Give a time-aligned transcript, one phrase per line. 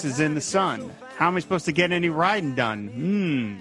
[0.00, 0.90] Horses in the sun.
[1.18, 2.88] How am I supposed to get any riding done?
[2.88, 3.56] Hmm.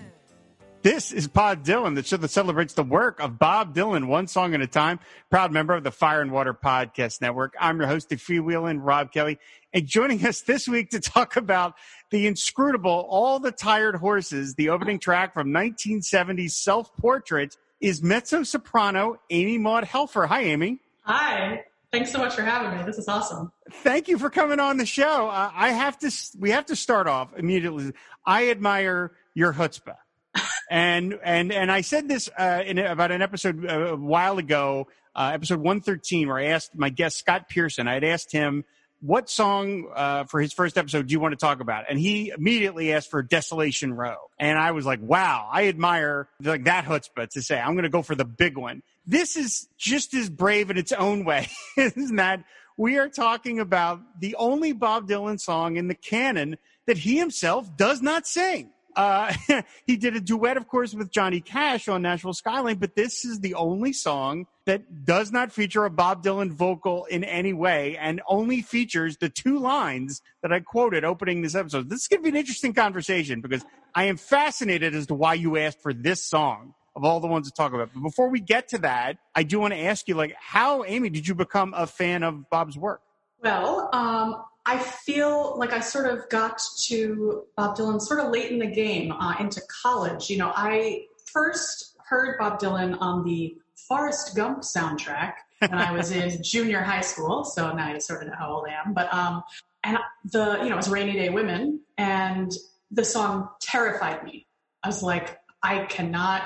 [0.83, 4.53] This is Pod Dylan, the show that celebrates the work of Bob Dylan, one song
[4.53, 5.02] at a time.
[5.30, 7.55] Proud member of the Fire and Water Podcast Network.
[7.59, 9.38] I'm your host, the freewheeling Rob Kelly.
[9.73, 11.73] And joining us this week to talk about
[12.09, 18.44] the inscrutable All the Tired Horses, the opening track from 1970's Self Portrait, is mezzo
[18.44, 20.25] soprano Amy Maude Helfer.
[20.25, 20.80] Hi, Amy.
[21.02, 21.66] Hi.
[21.91, 22.84] Thanks so much for having me.
[22.85, 23.52] This is awesome.
[23.71, 25.27] Thank you for coming on the show.
[25.27, 27.93] Uh, I have to, we have to start off immediately.
[28.25, 29.95] I admire your chutzpah.
[30.70, 34.88] and and and I said this uh, in about an episode uh, a while ago,
[35.16, 37.88] uh, episode one thirteen, where I asked my guest Scott Pearson.
[37.88, 38.64] I had asked him
[39.02, 42.30] what song uh, for his first episode do you want to talk about, and he
[42.36, 47.30] immediately asked for Desolation Row, and I was like, wow, I admire like that chutzpah
[47.30, 48.83] to say I'm going to go for the big one.
[49.05, 52.44] This is just as brave in its own way, isn't that?
[52.77, 57.75] We are talking about the only Bob Dylan song in the canon that he himself
[57.75, 58.72] does not sing.
[58.95, 59.33] Uh,
[59.86, 63.39] he did a duet, of course, with Johnny Cash on Nashville Skyline, but this is
[63.39, 68.22] the only song that does not feature a Bob Dylan vocal in any way and
[68.28, 71.89] only features the two lines that I quoted opening this episode.
[71.89, 75.34] This is going to be an interesting conversation because I am fascinated as to why
[75.34, 77.89] you asked for this song of all the ones to talk about.
[77.95, 81.09] But before we get to that, I do want to ask you, like, how, Amy,
[81.09, 83.02] did you become a fan of Bob's work?
[83.42, 88.52] Well, um, I feel like I sort of got to Bob Dylan sort of late
[88.52, 90.30] in the game uh, into college.
[90.30, 93.58] You know, I first heard Bob Dylan on the
[93.90, 97.44] Forrest Gump soundtrack when I was in junior high school.
[97.44, 98.94] So now you sort of know how old I am.
[98.94, 99.44] But um,
[99.83, 99.98] and
[100.32, 102.52] the you know it was Rainy Day Women, and
[102.92, 104.48] the song terrified me.
[104.83, 106.44] I was like, I cannot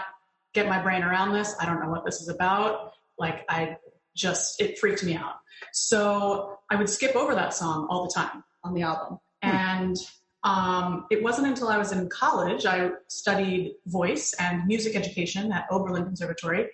[0.53, 1.53] get my brain around this.
[1.59, 2.93] I don't know what this is about.
[3.19, 3.77] Like I
[4.15, 5.35] just it freaked me out.
[5.73, 9.19] So I would skip over that song all the time on the album.
[9.43, 9.49] Hmm.
[9.49, 9.97] And
[10.43, 15.65] um, it wasn't until I was in college, I studied voice and music education at
[15.71, 16.69] Oberlin Conservatory,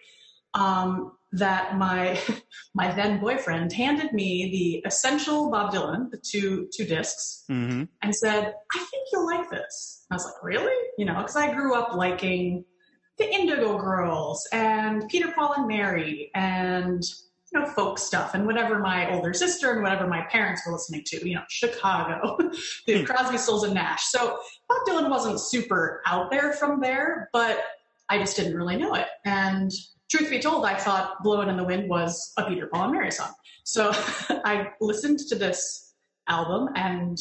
[0.53, 2.19] um, that my
[2.73, 7.83] my then boyfriend handed me the essential Bob Dylan, the two two discs, mm-hmm.
[8.01, 11.53] and said, "I think you'll like this." I was like, "Really?" You know, because I
[11.53, 12.65] grew up liking
[13.17, 17.03] the Indigo Girls and Peter Paul and Mary and
[17.51, 21.03] you know, folk stuff and whatever my older sister and whatever my parents were listening
[21.07, 22.37] to, you know, Chicago,
[22.87, 23.05] the hmm.
[23.05, 24.03] Crosby, Stills and Nash.
[24.03, 27.59] So Bob Dylan wasn't super out there from there, but
[28.09, 29.07] I just didn't really know it.
[29.25, 29.71] And
[30.09, 33.11] truth be told, I thought Blowin' in the Wind was a Peter Paul and Mary
[33.11, 33.33] song.
[33.63, 33.91] So
[34.29, 35.93] I listened to this
[36.27, 37.17] album and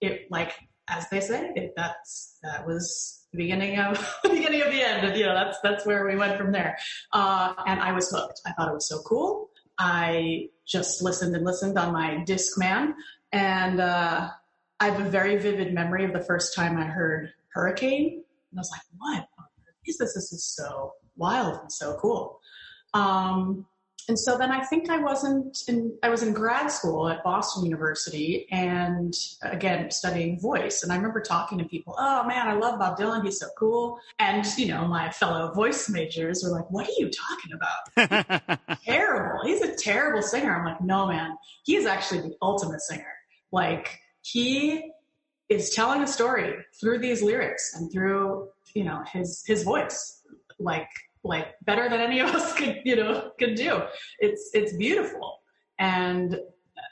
[0.00, 0.52] it like,
[0.88, 5.06] as they say, it, that's, that was the beginning of the beginning of the end.
[5.06, 6.78] And, you know, that's, that's where we went from there.
[7.12, 8.40] Uh, and I was hooked.
[8.46, 9.50] I thought it was so cool.
[9.78, 12.94] I just listened and listened on my Discman,
[13.32, 14.30] and uh,
[14.80, 18.60] I have a very vivid memory of the first time I heard Hurricane, and I
[18.60, 19.28] was like, "What
[19.86, 20.14] is this?
[20.14, 22.40] This is so wild and so cool."
[22.94, 23.66] Um,
[24.08, 27.64] and so then I think I wasn't in, I was in grad school at Boston
[27.64, 29.12] University and
[29.42, 30.84] again, studying voice.
[30.84, 33.24] And I remember talking to people, oh man, I love Bob Dylan.
[33.24, 33.98] He's so cool.
[34.20, 38.80] And, you know, my fellow voice majors were like, what are you talking about?
[38.84, 39.44] terrible.
[39.44, 40.56] He's a terrible singer.
[40.56, 43.12] I'm like, no, man, he's actually the ultimate singer.
[43.50, 44.92] Like he
[45.48, 50.15] is telling a story through these lyrics and through, you know, his, his voice.
[50.58, 50.88] Like
[51.26, 53.82] like better than any of us could you know could do.
[54.18, 55.40] It's it's beautiful.
[55.78, 56.38] And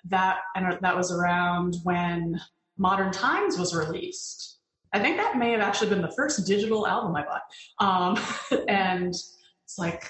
[0.07, 2.41] that and that was around when
[2.77, 4.59] modern times was released.
[4.93, 7.43] I think that may have actually been the first digital album i bought.
[7.81, 10.09] Um, and it's like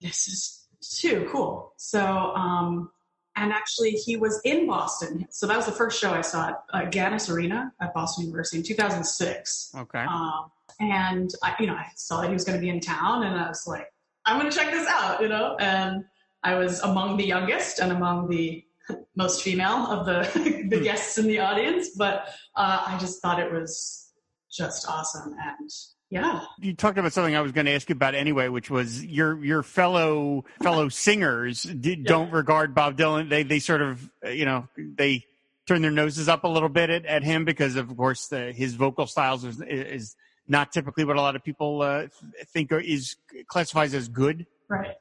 [0.00, 0.66] this is
[1.00, 1.74] too cool.
[1.76, 2.90] So um,
[3.36, 5.26] and actually he was in boston.
[5.30, 8.58] So that was the first show i saw at uh, Agganis Arena at boston university
[8.58, 10.04] in 2006 okay.
[10.04, 10.50] Um,
[10.80, 13.36] and I, you know, I saw that he was going to be in town, and
[13.36, 13.86] I was like,
[14.24, 15.56] I'm going to check this out, you know.
[15.58, 16.04] And
[16.42, 18.64] I was among the youngest and among the
[19.16, 20.28] most female of the
[20.68, 20.84] the hmm.
[20.84, 24.10] guests in the audience, but uh, I just thought it was
[24.50, 25.70] just awesome and
[26.08, 26.42] yeah.
[26.60, 29.44] You talked about something I was going to ask you about anyway, which was your
[29.44, 31.96] your fellow fellow singers yeah.
[32.04, 33.28] don't regard Bob Dylan.
[33.28, 35.24] They they sort of you know they
[35.66, 38.74] turn their noses up a little bit at, at him because of course the, his
[38.74, 40.14] vocal styles is, is
[40.48, 42.06] not typically what a lot of people uh,
[42.52, 43.16] think is
[43.48, 44.46] classifies as good.
[44.68, 44.96] Right.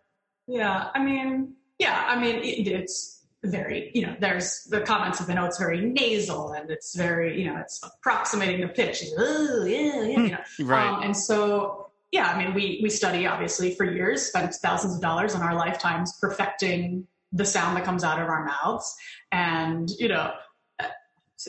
[0.47, 0.89] Yeah.
[0.93, 2.05] I mean, yeah.
[2.07, 5.81] I mean, it, it's very, you know, there's the comments have been, oh, it's very
[5.81, 9.03] nasal and it's very, you know, it's approximating the pitch.
[9.17, 10.37] Oh, yeah, yeah, you know.
[10.61, 10.87] Right.
[10.87, 15.01] Um, and so, yeah, I mean, we we study obviously for years, spent thousands of
[15.01, 18.95] dollars in our lifetimes perfecting the sound that comes out of our mouths,
[19.33, 20.31] and you know,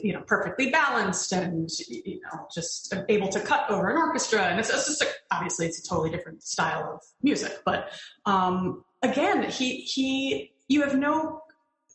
[0.02, 4.42] you know, perfectly balanced and you know, just able to cut over an orchestra.
[4.42, 7.90] And it's, it's just a, obviously it's a totally different style of music, but
[8.24, 11.42] um, again, he he, you have no,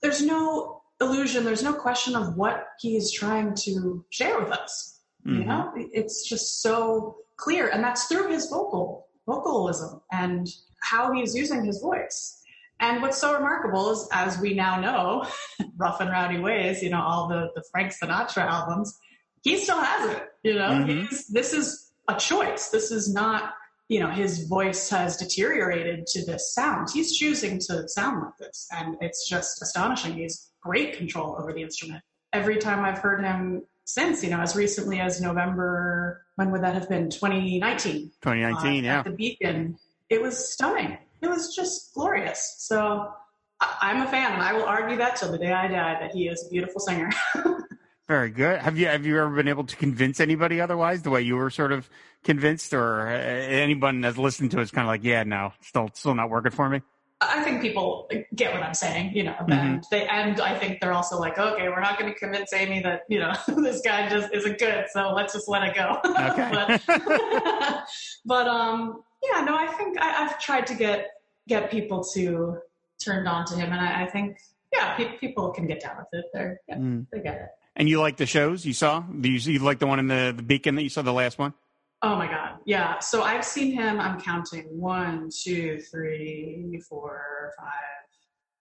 [0.01, 4.99] there's no illusion, there's no question of what he is trying to share with us.
[5.27, 5.39] Mhm.
[5.39, 10.47] You know, it's just so clear, and that's through his vocal vocalism and
[10.81, 12.40] how he's using his voice.
[12.81, 15.25] And what's so remarkable is, as we now know,
[15.77, 18.97] rough and rowdy ways, you know, all the the Frank Sinatra albums,
[19.43, 20.23] he still has it.
[20.43, 21.07] You know, Mhm.
[21.07, 22.69] He's, this is a choice.
[22.69, 23.53] This is not,
[23.87, 26.89] you know, his voice has deteriorated to this sound.
[26.91, 30.13] He's choosing to sound like this, and it's just astonishing.
[30.15, 32.03] He's great control over the instrument.
[32.33, 36.73] Every time I've heard him since, you know, as recently as November, when would that
[36.73, 37.09] have been?
[37.09, 38.11] 2019.
[38.21, 39.03] 2019, uh, yeah.
[39.03, 39.77] The Beacon.
[40.09, 40.97] It was stunning.
[41.21, 42.55] It was just glorious.
[42.59, 43.11] So
[43.59, 46.11] I- I'm a fan, and I will argue that till the day I die that
[46.13, 47.09] he is a beautiful singer.
[48.07, 48.59] Very good.
[48.59, 51.49] Have you have you ever been able to convince anybody otherwise the way you were
[51.49, 51.89] sort of
[52.25, 56.13] convinced, or uh, anyone that's listened to it's kind of like, yeah, no, still still
[56.15, 56.81] not working for me.
[57.21, 60.91] I think people get what I'm saying, you know, and they and I think they're
[60.91, 64.33] also like, okay, we're not going to convince Amy that you know this guy just
[64.33, 65.99] isn't good, so let's just let it go.
[66.31, 66.49] Okay.
[66.51, 67.83] but,
[68.25, 69.03] but um,
[69.41, 71.07] yeah, no, I think I, I've tried to get
[71.47, 72.57] get people to
[73.03, 74.37] turned on to him, and I, I think
[74.73, 76.25] yeah, pe- people can get down with it.
[76.33, 77.07] They're yeah, Mm.
[77.11, 77.47] they get it.
[77.75, 78.99] And you like the shows you saw?
[78.99, 81.39] Do you, you like the one in the, the Beacon that you saw the last
[81.39, 81.53] one?
[82.01, 82.99] Oh my god, yeah.
[82.99, 83.99] So I've seen him.
[83.99, 87.69] I'm counting one, two, three, four, five,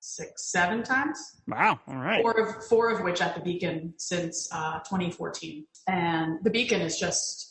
[0.00, 1.18] six, seven times.
[1.48, 1.80] Wow.
[1.88, 2.22] All right.
[2.22, 6.98] four of four of which at the Beacon since uh, 2014, and the Beacon is
[6.98, 7.50] just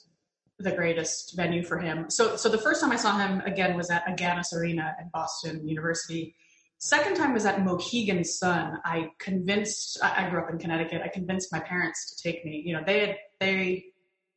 [0.59, 2.09] the greatest venue for him.
[2.09, 5.67] So, so the first time I saw him again was at Agganis Arena at Boston
[5.67, 6.35] University.
[6.77, 8.77] Second time was at Mohegan Sun.
[8.85, 9.99] I convinced.
[10.01, 11.01] I I grew up in Connecticut.
[11.03, 12.61] I convinced my parents to take me.
[12.65, 13.85] You know, they had they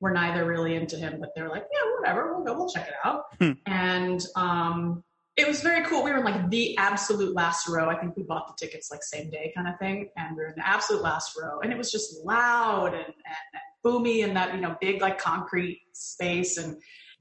[0.02, 2.88] were neither really into him, but they were like, yeah, whatever, we'll go, we'll check
[2.88, 3.26] it out.
[3.38, 3.52] Hmm.
[3.66, 5.04] And um,
[5.36, 6.02] it was very cool.
[6.02, 7.88] We were in like the absolute last row.
[7.88, 10.08] I think we bought the tickets like same day kind of thing.
[10.16, 11.60] And we were in the absolute last row.
[11.60, 15.18] And it was just loud and, and, and boomy in that, you know, big like
[15.18, 16.56] concrete space.
[16.56, 16.76] And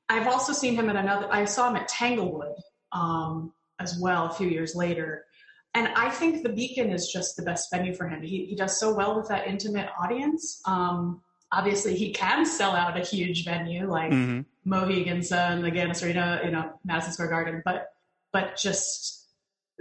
[0.10, 2.56] I've also seen him at another, I saw him at Tanglewood
[2.92, 5.26] um, as well a few years later.
[5.74, 8.22] And I think the Beacon is just the best venue for him.
[8.22, 10.62] He, he does so well with that intimate audience.
[10.66, 11.22] Um,
[11.52, 16.40] obviously, he can sell out a huge venue like hmm Mohegan Sun, the Agganis Arena,
[16.44, 17.94] you know, Madison Square Garden, but
[18.32, 19.21] but just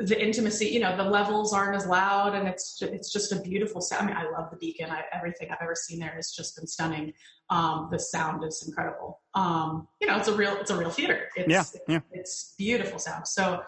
[0.01, 3.83] the intimacy, you know, the levels aren't as loud, and it's it's just a beautiful
[3.83, 4.05] sound.
[4.05, 4.91] I mean, I love the Beacon.
[4.91, 7.13] I, everything I've ever seen there has just been stunning.
[7.51, 9.21] Um, the sound is incredible.
[9.35, 11.29] Um, you know, it's a real it's a real theater.
[11.37, 12.01] It's, Yeah, yeah.
[12.13, 13.29] it's beautiful sound.
[13.29, 13.63] So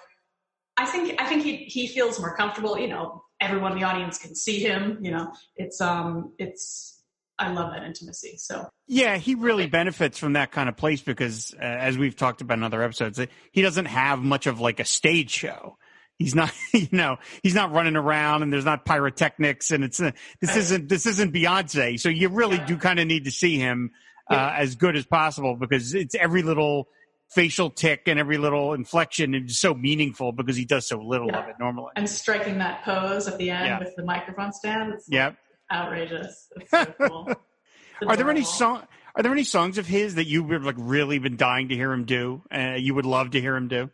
[0.79, 2.79] I think I think he he feels more comfortable.
[2.79, 4.99] You know, everyone in the audience can see him.
[5.02, 7.02] You know, it's um it's
[7.38, 8.37] I love that intimacy.
[8.38, 12.40] So Yeah, he really benefits from that kind of place because, uh, as we've talked
[12.40, 13.20] about in other episodes,
[13.51, 15.77] he doesn't have much of like a stage show.
[16.22, 20.12] He's not, you know, he's not running around and there's not pyrotechnics and it's uh,
[20.41, 21.98] this isn't this isn't Beyonce.
[22.00, 23.91] So you really do kind of need to see him
[24.31, 24.56] uh, Yeah.
[24.58, 26.88] as good as possible because it's every little
[27.31, 31.43] facial tick and every little inflection is so meaningful because he does so little Yeah.
[31.43, 31.91] of it normally.
[31.96, 33.79] and striking that pose at the end Yeah.
[33.79, 34.93] with the microphone stand.
[34.94, 35.36] It's Yep.
[35.72, 36.48] outrageous.
[36.56, 37.29] It's so cool.
[37.31, 38.82] It's Are there any song?
[39.14, 41.93] Are there any songs of his that you would like really been dying to hear
[41.93, 42.43] him do?
[42.55, 43.91] Uh, you would love to hear him do.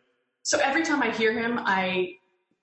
[0.48, 2.14] So every time I hear him, I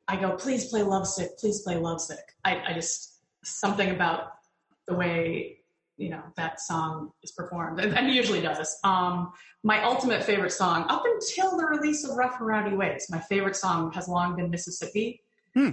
[0.07, 2.33] I go, please play Lovesick, please play Lovesick.
[2.43, 4.37] I, I just something about
[4.87, 5.59] the way
[5.95, 8.75] you know that song is performed, and, and he usually does.
[8.83, 13.19] Um, my ultimate favorite song, up until the release of Rough and Rowdy Ways, my
[13.19, 15.21] favorite song has long been Mississippi.
[15.53, 15.69] Hmm.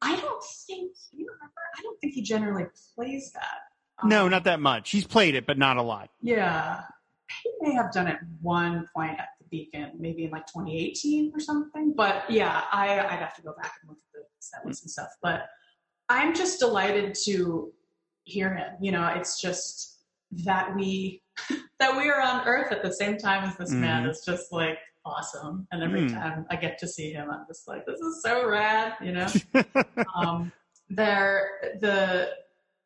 [0.00, 1.60] I don't think you remember.
[1.78, 4.08] I don't think he generally plays that.
[4.08, 4.92] No, Um, not that much.
[4.92, 6.08] He's played it, but not a lot.
[6.22, 6.84] Yeah.
[7.44, 11.92] He may have done it one point Beacon, maybe in like 2018 or something.
[11.96, 14.90] But yeah, I, I'd have to go back and look at the set list and
[14.90, 15.08] stuff.
[15.22, 15.48] But
[16.08, 17.72] I'm just delighted to
[18.24, 18.74] hear him.
[18.80, 19.98] You know, it's just
[20.44, 21.22] that we
[21.80, 24.10] that we are on Earth at the same time as this man Mhm.
[24.10, 25.66] is just like awesome.
[25.72, 26.12] And every Mm.
[26.12, 28.94] time I get to see him, I'm just like, this is so rad.
[29.02, 29.26] You know
[30.14, 30.52] um,
[30.88, 32.30] there the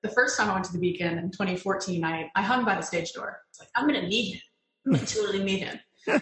[0.02, 2.82] the first time I went to the Beacon in 2014, I, I hung by the
[2.82, 3.40] stage door.
[3.50, 4.40] It's like I'm gonna need him.
[4.86, 5.80] I'm gonna really meet him.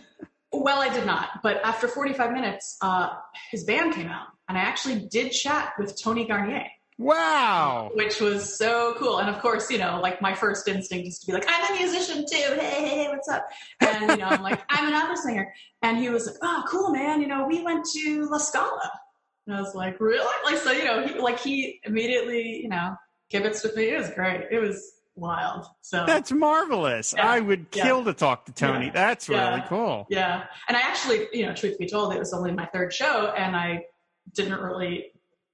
[0.53, 3.11] well, I did not, but after 45 minutes, uh,
[3.51, 6.67] his band came out, and I actually did chat with Tony Garnier.
[6.99, 7.91] Wow.
[7.95, 9.19] Which was so cool.
[9.19, 11.79] And of course, you know, like my first instinct is to be like, I'm a
[11.79, 12.61] musician too.
[12.61, 13.47] Hey, hey, hey, what's up?
[13.81, 15.53] And, you know, I'm like, I'm an opera singer.
[15.83, 17.21] And he was like, oh, cool, man.
[17.21, 18.91] You know, we went to La Scala.
[19.47, 20.25] And I was like, really?
[20.45, 22.95] Like, so, you know, he, like he immediately, you know,
[23.33, 23.89] kibitzed with me.
[23.89, 24.43] It was great.
[24.53, 25.67] It was wild.
[25.81, 27.15] So that's marvelous.
[27.17, 28.87] Yeah, I would kill yeah, to talk to Tony.
[28.87, 30.07] Yeah, that's really cool.
[30.11, 30.45] Yeah.
[30.69, 33.57] And I actually, you know, truth be told, it was only my third show and
[33.57, 33.85] I
[34.35, 35.13] didn't really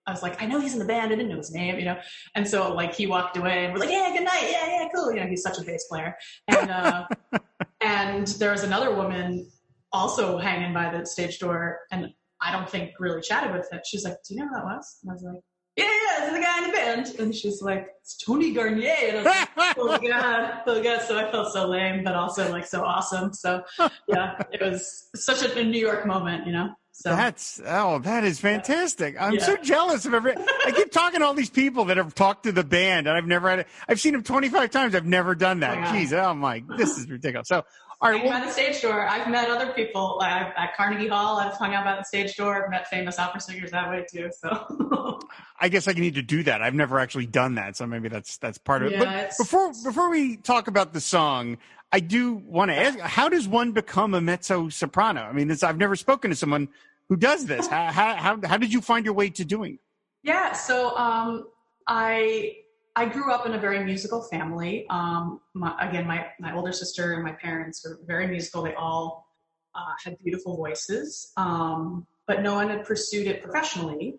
[0.08, 1.12] I was like, I know he's in the band.
[1.12, 1.98] I didn't know his name, you know.
[2.34, 5.12] And so like he walked away and we're like, yeah, good night, yeah, yeah, cool.
[5.12, 6.16] You know, he's such a bass player.
[6.48, 7.06] And uh,
[7.82, 9.50] and there was another woman
[9.92, 12.08] also hanging by the stage door, and
[12.40, 13.82] I don't think really chatted with it.
[13.86, 14.98] She's like, do you know who that was?
[15.02, 15.42] And I was like,
[15.78, 17.20] yeah, yeah, it's the guy in the band.
[17.20, 18.90] And she's like, it's Tony Garnier.
[18.90, 21.02] And I was like, oh god, oh god.
[21.02, 23.32] So I felt so lame, but also like so awesome.
[23.32, 23.62] So
[24.08, 26.70] yeah, it was such a, a New York moment, you know.
[26.92, 29.14] So that's oh, that is fantastic.
[29.20, 29.44] I'm yeah.
[29.44, 30.34] so jealous of every.
[30.36, 33.24] I keep talking to all these people that have talked to the band, and I've
[33.24, 33.60] never had.
[33.60, 33.68] it.
[33.86, 34.96] I've seen them 25 times.
[34.96, 35.78] I've never done that.
[35.78, 37.46] Oh, Jeez, oh my, this is ridiculous.
[37.46, 37.62] So,
[38.00, 41.38] well, by the stage door, I've met other people like at Carnegie Hall.
[41.38, 42.64] I've hung out by the stage door.
[42.64, 44.30] I've met famous opera singers that way too.
[44.38, 45.20] So,
[45.60, 46.62] I guess I need to do that.
[46.62, 48.98] I've never actually done that, so maybe that's that's part of it.
[49.00, 51.58] but before before we talk about the song,
[51.90, 55.22] I do want to ask: How does one become a mezzo soprano?
[55.22, 56.68] I mean, I've never spoken to someone
[57.08, 57.66] who does this.
[57.66, 59.80] How, how, how did you find your way to doing it?
[60.22, 61.46] Yeah, so um,
[61.86, 62.56] I
[62.98, 64.84] I grew up in a very musical family.
[64.90, 68.64] Um, my, again, my, my older sister and my parents were very musical.
[68.64, 69.28] They all
[69.72, 74.18] uh, had beautiful voices, um, but no one had pursued it professionally.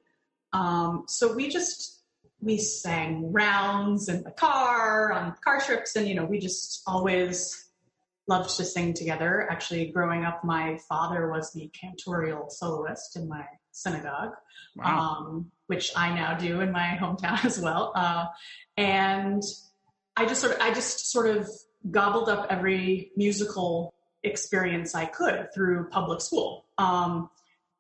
[0.54, 2.04] Um, so we just
[2.40, 7.70] we sang rounds in the car on car trips, and you know we just always
[8.28, 9.46] loved to sing together.
[9.52, 14.36] Actually, growing up, my father was the cantorial soloist in my synagogue,
[14.78, 15.00] wow.
[15.00, 17.94] um, which I now do in my hometown as well.
[17.96, 18.26] Uh,
[18.76, 19.44] and
[20.18, 21.48] I just sort of, I just sort of
[21.92, 26.66] gobbled up every musical experience I could through public school.
[26.80, 27.30] Um,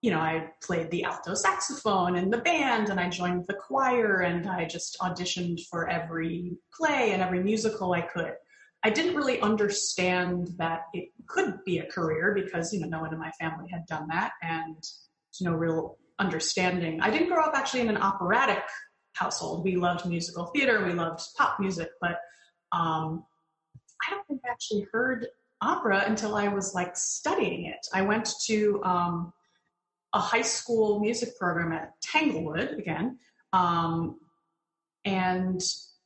[0.01, 4.22] you know, I played the alto saxophone in the band and I joined the choir
[4.22, 8.34] and I just auditioned for every play and every musical I could.
[8.84, 13.13] I didn't really understand that it could be a career because you know no one
[13.13, 17.01] in my family had done that, and there's no real understanding.
[17.01, 18.63] I didn't grow up actually in an operatic
[19.13, 19.63] household.
[19.63, 22.19] We loved musical theater, we loved pop music, but
[22.71, 23.25] um,
[24.05, 25.27] I don't think I actually heard
[25.61, 27.85] opera until I was like studying it.
[27.93, 29.33] I went to um,
[30.13, 33.17] a high school music program at Tanglewood again,
[33.53, 34.19] um,
[35.05, 35.61] and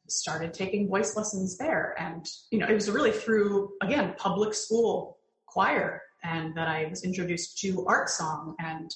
[0.08, 1.96] started taking voice lessons there.
[1.98, 5.18] And, you know, it was really through, again, public school
[5.48, 8.90] choir and that I was introduced to art song and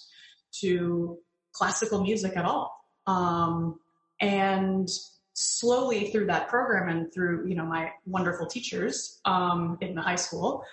[0.61, 1.17] to
[1.53, 2.73] classical music at all.
[3.05, 3.79] Um,
[4.21, 4.89] and
[5.33, 10.15] slowly through that program and through, you know, my wonderful teachers um, in the high
[10.15, 10.63] school,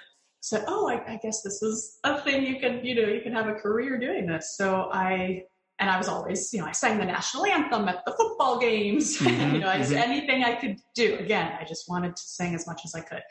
[0.41, 3.33] said, "Oh, I, I, guess this is a thing you can, you know, you can
[3.33, 5.45] have a career doing this." So I
[5.79, 9.19] and I was always, you know, I sang the national anthem at the football games,
[9.21, 9.95] mm-hmm, you know, mm-hmm.
[9.95, 11.17] anything I could do.
[11.17, 13.23] Again, I just wanted to sing as much as I could.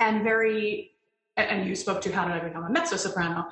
[0.00, 0.92] And very,
[1.36, 3.44] and you spoke to how did I become a mezzo soprano?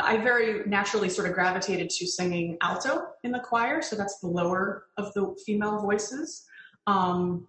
[0.00, 4.28] I very naturally sort of gravitated to singing alto in the choir, so that's the
[4.28, 6.44] lower of the female voices.
[6.86, 7.46] Um,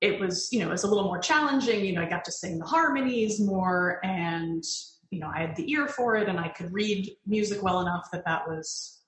[0.00, 1.84] it was, you know, it was a little more challenging.
[1.84, 4.62] You know, I got to sing the harmonies more, and
[5.10, 8.08] you know, I had the ear for it, and I could read music well enough
[8.12, 9.00] that that was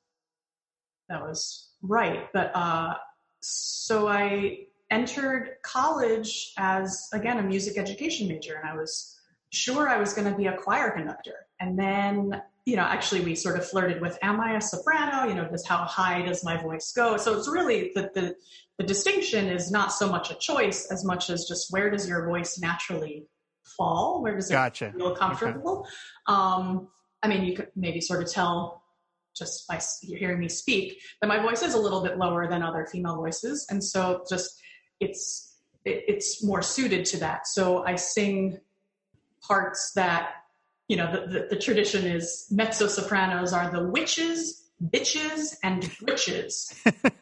[1.09, 2.29] that was right.
[2.33, 2.95] But uh,
[3.41, 9.15] so I entered college as again a music education major, and I was
[9.50, 11.48] sure I was going to be a choir conductor.
[11.61, 15.27] And then you know, actually, we sort of flirted with, "Am I a soprano?
[15.27, 18.37] You know, just how high does my voice go?" So it's really the the
[18.77, 22.27] the distinction is not so much a choice as much as just where does your
[22.27, 23.27] voice naturally
[23.65, 24.21] fall?
[24.23, 24.93] Where does it gotcha.
[24.95, 25.81] feel comfortable?
[25.81, 25.91] Okay.
[26.27, 26.88] Um,
[27.23, 28.83] I mean, you could maybe sort of tell
[29.35, 32.87] just by hearing me speak that my voice is a little bit lower than other
[32.91, 34.61] female voices and so just
[34.99, 38.59] it's it, it's more suited to that so i sing
[39.41, 40.31] parts that
[40.88, 46.73] you know the, the, the tradition is mezzo sopranos are the witches bitches and witches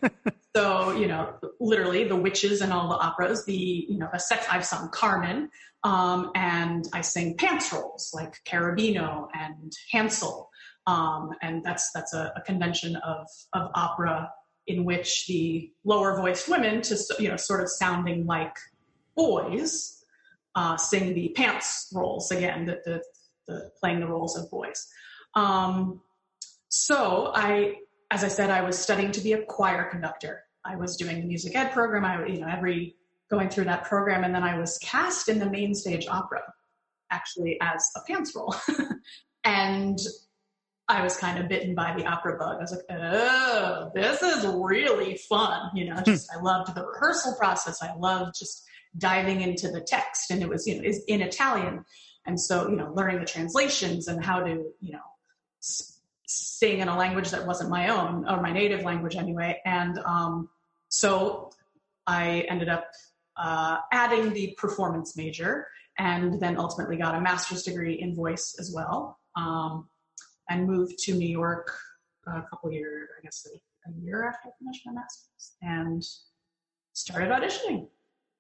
[0.56, 4.46] so you know literally the witches in all the operas the you know the sex
[4.50, 5.50] i've sung carmen
[5.84, 10.50] um, and i sing pants roles like Cherubino and hansel.
[10.88, 14.30] Um, and that's that's a, a, convention of of opera
[14.66, 18.56] in which the lower voiced women, to you know, sort of sounding like
[19.16, 20.04] boys,
[20.54, 23.02] uh, sing the pants roles again, the, the,
[23.46, 24.86] the playing the roles of boys.
[25.34, 26.00] Um,
[26.68, 27.76] so I,
[28.10, 30.42] as I said, I was studying to be a choir conductor.
[30.64, 32.04] I was doing the music ed program.
[32.04, 32.96] I, you know, every
[33.30, 36.42] going through that program, and then I was cast in the main stage opera,
[37.10, 38.54] actually as a pants role,
[39.44, 39.98] and
[40.88, 42.58] I was kind of bitten by the opera bug.
[42.58, 45.70] I was like, oh, this is really fun.
[45.74, 47.82] You know, just I loved the rehearsal process.
[47.82, 48.64] I loved just
[48.96, 51.84] diving into the text, and it was you know is in Italian,
[52.26, 55.00] and so you know learning the translations and how to you know
[56.26, 59.60] sing in a language that wasn't my own or my native language anyway.
[59.64, 60.48] And um,
[60.88, 61.50] so
[62.06, 62.90] I ended up
[63.36, 65.66] uh, adding the performance major,
[65.98, 69.18] and then ultimately got a master's degree in voice as well.
[69.36, 69.88] Um,
[70.48, 71.76] and moved to New York
[72.26, 76.02] a couple years, I guess a, a year after I finished my master's, and
[76.92, 77.88] started auditioning.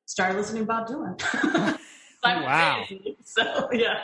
[0.06, 1.78] Started listening to Bob Dylan.
[2.34, 2.84] wow.
[3.24, 4.00] So yeah,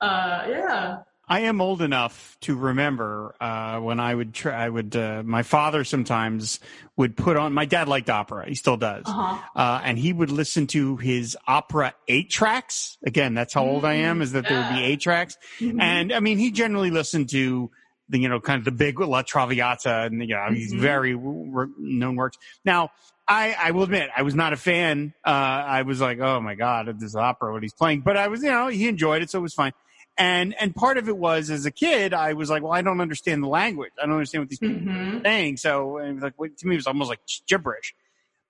[0.00, 0.98] uh, yeah.
[1.28, 4.52] I am old enough to remember uh, when I would try.
[4.64, 4.94] I would.
[4.96, 6.58] Uh, my father sometimes
[6.96, 7.52] would put on.
[7.52, 8.48] My dad liked opera.
[8.48, 9.04] He still does.
[9.06, 9.38] Uh-huh.
[9.54, 12.98] Uh, and he would listen to his opera eight tracks.
[13.04, 14.22] Again, that's how old I am.
[14.22, 15.36] Is that there would be eight tracks.
[15.60, 15.80] Mhm.
[15.80, 17.70] And I mean, he generally listened to
[18.08, 20.80] the you know kind of the big La Traviata and you know these Mhm.
[20.80, 22.38] very w- known works.
[22.64, 22.90] Now,
[23.30, 25.14] I, I will admit I was not a fan.
[25.24, 28.00] Uh, I was like, oh my god, this opera, what he's playing.
[28.00, 29.72] But I was, you know, he enjoyed it, so it was fine.
[30.18, 33.00] And and part of it was as a kid, I was like, well, I don't
[33.00, 33.92] understand the language.
[34.02, 35.18] I don't understand what these people Mhm.
[35.18, 35.56] are saying.
[35.58, 37.94] So and it was like to me, it was almost like gibberish.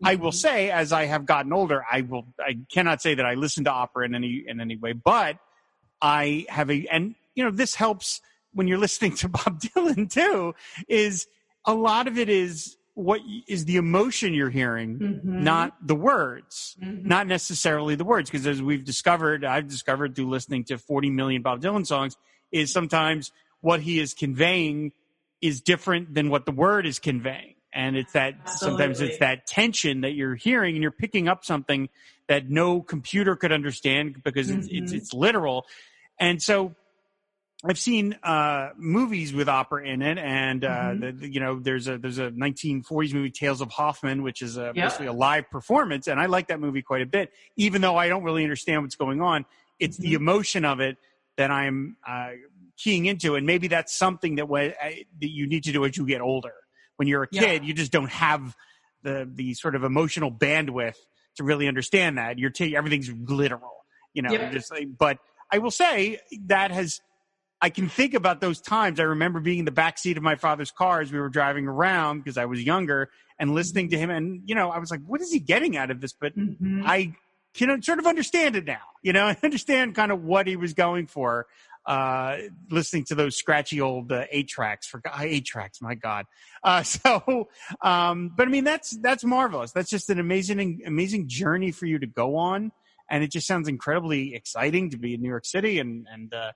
[0.02, 2.24] I will say, as I have gotten older, I will.
[2.40, 5.36] I cannot say that I listen to opera in any in any way, but
[6.00, 8.22] I have a and you know this helps
[8.54, 10.54] when you're listening to Bob Dylan too.
[10.88, 11.26] Is
[11.66, 15.40] a lot of it is what is the emotion you're hearing, Mhm.
[15.40, 17.04] not the words, Mhm.
[17.06, 18.30] not necessarily the words.
[18.30, 22.16] Because as we've discovered, I've discovered through listening to 40 million Bob Dylan songs,
[22.52, 24.92] is sometimes what he is conveying
[25.40, 27.54] is different than what the word is conveying.
[27.72, 31.88] And it's that sometimes it's that tension that you're hearing and you're picking up something
[32.26, 34.96] that no computer could understand because it's, it's, Mhm.
[34.96, 35.66] it's literal.
[36.18, 36.74] And so
[37.62, 41.00] I've seen uh, movies with opera in it, and uh, Mhm.
[41.00, 44.56] the, the- you know, there's a there's a 1940s movie, Tales of Hoffmann, which is
[44.56, 44.74] a, Yep.
[44.74, 48.08] basically a live performance, and I like that movie quite a bit, even though I
[48.08, 49.44] don't really understand what's going on.
[49.78, 50.16] It's the Mhm.
[50.16, 50.96] emotion of it
[51.36, 52.30] that I'm uh,
[52.78, 54.74] keying into, and maybe that's something that way
[55.20, 56.54] that you need to do as you get older.
[56.96, 57.42] When you're a Yeah.
[57.42, 58.56] kid, you just don't have
[59.02, 60.96] the the sort of emotional bandwidth
[61.36, 62.38] to really understand that.
[62.38, 64.32] You're ta- everything's literal, you know.
[64.32, 64.52] Yep.
[64.52, 65.18] Just like, but
[65.52, 67.00] I will say that has
[67.62, 68.98] I can think about those times.
[69.00, 71.66] I remember being in the back seat of my father's car as we were driving
[71.66, 74.10] around because I was younger and listening to him.
[74.10, 76.12] And, you know, I was like, what is he getting out of this?
[76.12, 76.82] But Mhm.
[76.84, 77.14] I
[77.54, 78.80] can sort of understand it now.
[79.02, 81.46] You know, I understand kind of what he was going for.
[81.86, 82.36] Uh,
[82.70, 86.26] listening to those scratchy old uh, eight tracks for eight tracks, my God.
[86.62, 87.48] Uh, so,
[87.80, 89.72] um, but I mean, that's, that's marvelous.
[89.72, 92.70] That's just an amazing, amazing journey for you to go on.
[93.08, 96.52] And it just sounds incredibly exciting to be in New York City and, and, uh,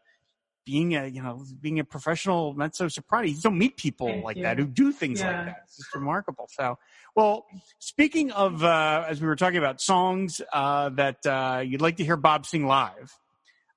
[0.64, 4.36] being a you know being a professional mezzo soprano you don't meet people Thank like
[4.38, 4.42] you.
[4.44, 5.60] that who do things like that.
[5.64, 6.48] It's just remarkable.
[6.52, 6.78] So
[7.14, 7.46] well
[7.78, 12.04] speaking of uh as we were talking about songs uh that uh you'd like to
[12.04, 13.12] hear bob sing live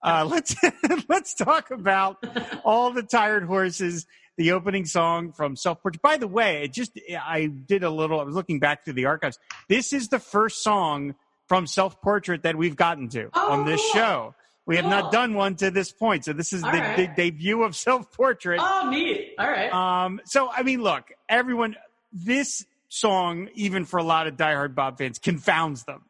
[0.03, 0.55] uh let's
[1.09, 2.23] let's talk about
[2.63, 4.05] all the tired horses
[4.37, 6.01] the opening song from self portrait.
[6.01, 9.05] By the way it just i did a little i was looking back through the
[9.05, 9.39] archives.
[9.67, 11.15] This is the first song
[11.47, 13.89] from self portrait that we've gotten to Oh, on this cool.
[13.93, 14.35] show
[14.67, 16.97] we have not done one to this point so this is the, right.
[16.97, 19.33] the debut of self portrait oh, neat.
[19.39, 19.73] All right.
[19.73, 21.75] um, so I mean, look, everyone,
[22.11, 26.03] this song, even for a lot of diehard Bob fans, confounds them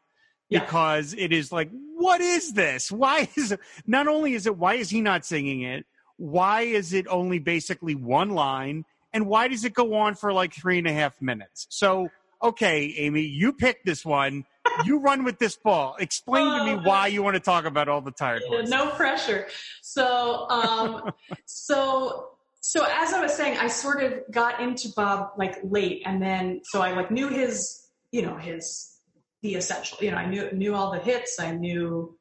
[0.48, 0.60] Yeah.
[0.60, 2.90] because it is like, what is this?
[2.90, 3.60] Why is it?
[3.86, 5.86] Not only is it, why is he not singing it?
[6.16, 8.84] Why is it only basically one line?
[9.12, 11.66] And why does it go on for like three and a half minutes?
[11.70, 12.10] So,
[12.42, 14.44] okay, Amy, you picked this one.
[14.86, 15.96] You run with this ball.
[15.98, 18.70] Explain to me Oh, why you want to talk about all the tired horses.
[18.70, 19.46] no pressure.
[19.82, 21.12] So, um,
[21.46, 26.22] so, so as I was saying, I sort of got into Bob like late, and
[26.22, 28.94] then so I like knew his, you know, his
[29.42, 29.98] the essential.
[30.00, 31.38] You know, I knew knew all the hits.
[31.40, 32.16] I knew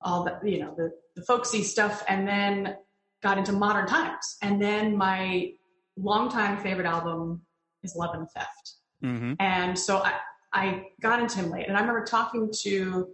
[0.00, 2.76] all the, you know, the the folksy stuff, and then
[3.22, 4.36] got into modern times.
[4.42, 5.52] And then my
[5.96, 7.42] longtime favorite album
[7.82, 8.74] is Love and Theft.
[9.02, 10.14] hmm And so I,
[10.52, 11.68] I got into him late.
[11.68, 13.08] And I remember talking to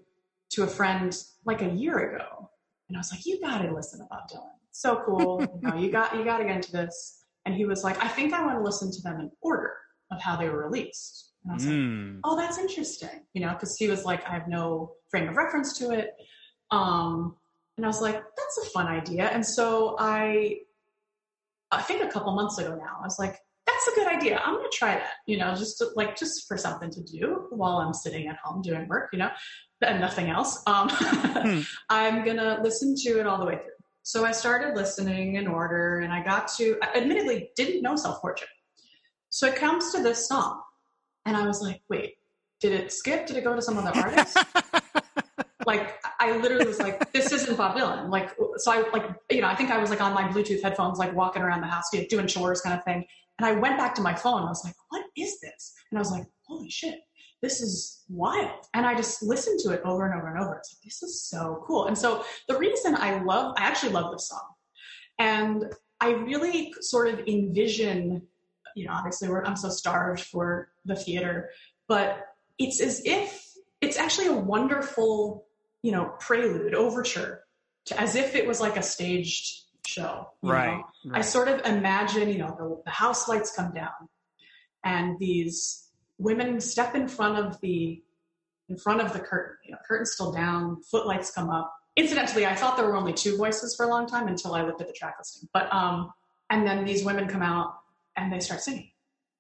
[0.50, 2.50] to a friend like a year ago.
[2.88, 4.50] And I was like, you gotta listen to Bob Dylan.
[4.70, 5.40] So cool.
[5.62, 7.22] you know, you got you gotta get into this.
[7.44, 9.72] And he was like, I think I want to listen to them in order
[10.10, 11.32] of how they were released.
[11.44, 12.20] And I was like, Mm.
[12.24, 13.24] oh, that's interesting.
[13.34, 16.14] You know, because he was like, I have no frame of reference to it.
[16.72, 17.36] Um,
[17.76, 19.26] and I was like, that's a fun idea.
[19.28, 20.58] And so I,
[21.70, 23.38] I think a couple months ago now, I was like,
[23.86, 24.38] that's a good idea.
[24.38, 27.46] I'm going to try that, you know, just to, like, just for something to do
[27.50, 29.30] while I'm sitting at home doing work, you know,
[29.82, 30.62] and nothing else.
[30.66, 31.60] Um, hmm.
[31.88, 33.72] I'm going to listen to it all the way through.
[34.02, 38.20] So I started listening in order and I got to, I admittedly didn't know self
[38.20, 38.50] portrait.
[39.30, 40.62] So it comes to this song
[41.24, 42.14] and I was like, wait,
[42.60, 43.26] did it skip?
[43.26, 44.38] Did it go to some other artist?
[45.66, 48.08] like I literally was like, this isn't Bob Dylan.
[48.08, 50.98] Like, so I like, you know, I think I was like on my Bluetooth headphones,
[50.98, 53.04] like walking around the house, doing chores kind of thing.
[53.38, 54.42] And I went back to my phone.
[54.42, 55.74] I was like, what is this?
[55.90, 57.00] And I was like, holy shit,
[57.42, 58.64] this is wild.
[58.72, 60.56] And I just listened to it over and over and over.
[60.56, 61.86] It's like, this is so cool.
[61.86, 64.48] And so the reason I love, I actually love this song.
[65.18, 65.64] And
[66.00, 68.22] I really sort of envision,
[68.74, 71.50] you know, obviously I'm so starved for the theater,
[71.88, 72.18] but
[72.58, 73.44] it's as if
[73.80, 75.46] it's actually a wonderful,
[75.82, 77.42] you know, prelude, overture,
[77.86, 80.28] to, as if it was like a staged show.
[80.42, 84.08] Right, right, I sort of imagine, you know, the, the house lights come down
[84.84, 88.02] and these women step in front of the
[88.68, 89.56] in front of the curtain.
[89.64, 91.72] You know, curtain's still down, footlights come up.
[91.94, 94.80] Incidentally, I thought there were only two voices for a long time until I looked
[94.80, 95.48] at the track listing.
[95.52, 96.12] But um,
[96.50, 97.74] and then these women come out
[98.16, 98.90] and they start singing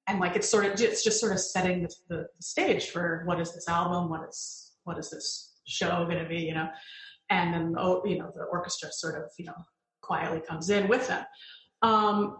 [0.06, 3.22] and like it's sort of it's just sort of setting the, the, the stage for
[3.24, 6.68] what is this album what is what is this show going to be you know
[7.30, 9.54] and then oh you know the orchestra sort of you know
[10.06, 11.24] quietly comes in with them
[11.82, 12.38] um,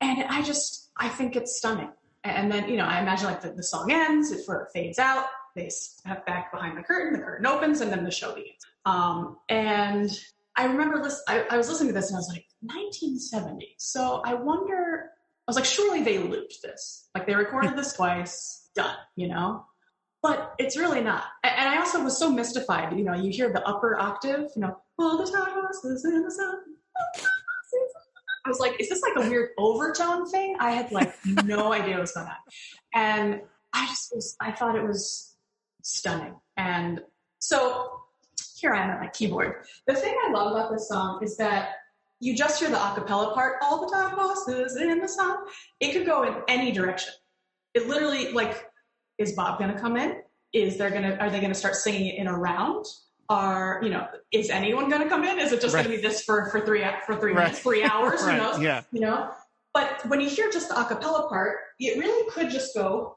[0.00, 1.90] and i just i think it's stunning
[2.24, 4.98] and then you know i imagine like the, the song ends it sort of fades
[4.98, 8.64] out they step back behind the curtain the curtain opens and then the show begins
[8.84, 10.10] um, and
[10.56, 14.22] i remember this I, I was listening to this and i was like 1970 so
[14.24, 15.10] i wonder
[15.46, 17.08] I was like, surely they looped this.
[17.14, 19.64] Like they recorded this twice, done, you know?
[20.22, 21.24] But it's really not.
[21.44, 22.98] And I also was so mystified.
[22.98, 26.54] You know, you hear the upper octave, you know, all the time in the sun.
[28.44, 30.56] I was like, is this like a weird overtone thing?
[30.60, 32.34] I had like no idea what was going on.
[32.94, 33.40] And
[33.72, 35.34] I just was, I thought it was
[35.82, 36.36] stunning.
[36.56, 37.00] And
[37.40, 37.90] so
[38.56, 39.64] here I am at my keyboard.
[39.86, 41.70] The thing I love about this song is that
[42.20, 45.36] you just hear the acapella part all the time bosses in the sun
[45.80, 47.12] it could go in any direction
[47.74, 48.70] it literally like
[49.18, 50.16] is bob going to come in
[50.52, 52.86] is there going to are they going to start singing it in a round
[53.28, 55.84] are you know is anyone going to come in is it just right.
[55.84, 57.44] going to be this for for three for three right.
[57.44, 58.38] minutes three hours right.
[58.38, 59.30] who knows yeah you know
[59.74, 63.16] but when you hear just the acapella part it really could just go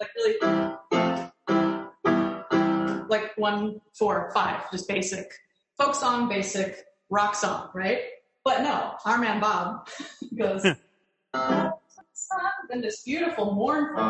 [0.00, 0.38] like really
[3.08, 5.32] like one, four, five, just basic
[5.78, 8.00] folk song, basic rock song, right?
[8.44, 9.88] But no, our man Bob
[10.38, 10.64] goes,
[12.68, 14.02] then this beautiful mournful.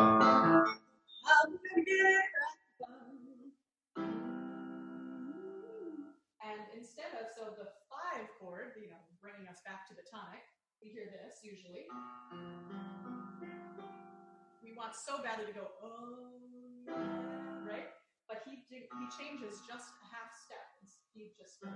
[6.45, 10.43] And instead of, so the five chord, you know, bringing us back to the tonic,
[10.83, 11.85] we hear this usually.
[14.63, 16.29] We want so badly to go, oh,
[17.67, 17.89] right?
[18.27, 20.65] but he he changes just a half step.
[21.13, 21.71] He just goes.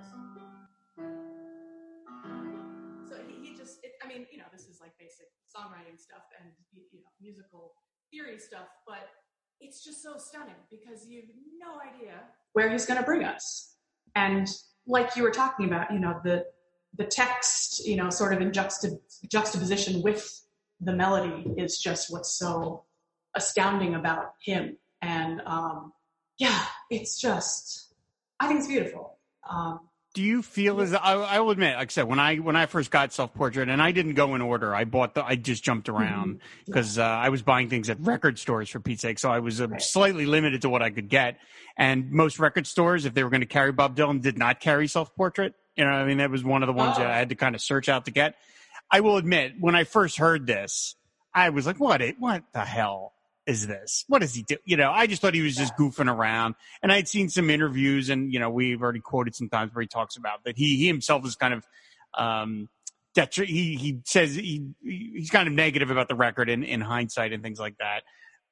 [3.84, 7.74] It, I mean, you know, this is like basic songwriting stuff and you know musical
[8.12, 9.10] theory stuff, but
[9.60, 11.30] it's just so stunning because you have
[11.60, 12.14] no idea
[12.54, 13.76] where he's going to bring us.
[14.16, 14.48] And
[14.88, 16.46] like you were talking about, you know, the
[16.98, 20.42] the text, you know, sort of in juxtap- juxtaposition with
[20.82, 22.84] the melody is just what's so
[23.36, 24.78] astounding about him.
[25.02, 25.94] And um,
[26.38, 27.94] yeah, it's just,
[28.40, 29.18] I think it's beautiful.
[29.48, 29.82] Um,
[30.20, 32.66] do you feel as I, I, will admit, like I said, when I when I
[32.66, 35.64] first got self portrait, and I didn't go in order, I bought the, I just
[35.64, 35.96] jumped mm-hmm.
[35.96, 37.10] around because mm-hmm.
[37.10, 39.70] uh, I was buying things at record stores for Pete's sake, so I was uh,
[39.70, 39.82] right.
[39.82, 41.40] slightly limited to what I could get.
[41.78, 44.88] And most record stores, if they were going to carry Bob Dylan, did not carry
[44.88, 45.54] self portrait.
[45.78, 47.00] You know, I mean, that was one of the ones oh.
[47.00, 48.36] that I had to kind of search out to get.
[48.92, 50.96] I will admit, when I first heard this,
[51.34, 52.02] I was like, "What?
[52.02, 53.14] It what the hell?"
[53.46, 54.06] Is this?
[54.08, 54.58] What does he do?
[54.66, 56.56] You know, I just thought he was just goofing around.
[56.84, 60.18] And I'd seen some interviews, and you know, we've already quoted sometimes where he talks
[60.18, 61.66] about that he he himself is kind of
[62.16, 62.70] um
[63.16, 67.34] detri- he he says he he's kind of negative about the record in in hindsight
[67.34, 68.04] and things like that.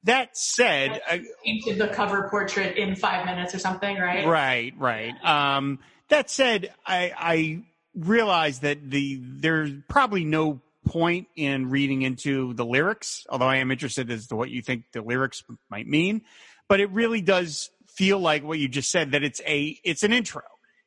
[0.03, 4.25] That said, I painted the cover portrait in five minutes or something, right?
[4.25, 5.13] Right, right.
[5.25, 7.63] Um, that said, I I
[7.95, 13.71] realize that the there's probably no point in reading into the lyrics, although I am
[13.71, 16.21] interested as to what you think the lyrics might mean.
[16.67, 20.13] But it really does feel like what you just said that it's a it's an
[20.13, 20.43] intro.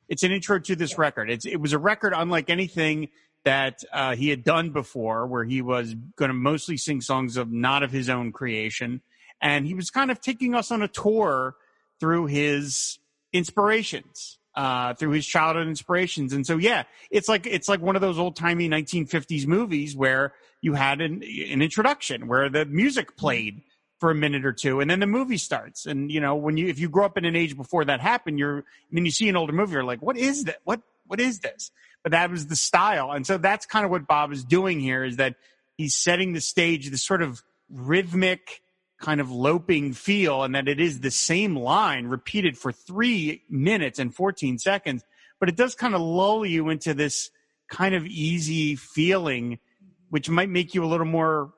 [0.08, 1.30] It's an intro to this record.
[1.30, 3.08] It's it was a record unlike anything
[3.44, 7.50] that uh, he had done before, where he was going to mostly sing songs of
[7.50, 9.00] not of his own creation,
[9.40, 11.54] and he was kind of taking us on a tour
[12.00, 12.98] through his
[13.32, 16.32] inspirations uh, through his childhood inspirations.
[16.32, 20.32] And so, yeah, it's like it's like one of those old timey 1950s movies where
[20.60, 23.62] you had an, an introduction where the music played
[23.98, 25.86] for a minute or two, and then the movie starts.
[25.86, 28.38] And you know, when you if you grow up in an age before that happened,
[28.38, 30.58] you're and then you see an older movie, you're like, what is that?
[30.64, 31.70] What what is this?
[32.02, 35.04] But that was the style, and so that's kind of what Bob is doing here
[35.04, 35.36] is that
[35.76, 38.62] he's setting the stage, this sort of rhythmic
[39.00, 43.98] kind of loping feel and that it is the same line repeated for three minutes
[43.98, 45.02] and 14 seconds,
[45.38, 47.30] but it does kind of lull you into this
[47.70, 49.58] kind of easy feeling,
[50.10, 51.52] which might make you a little more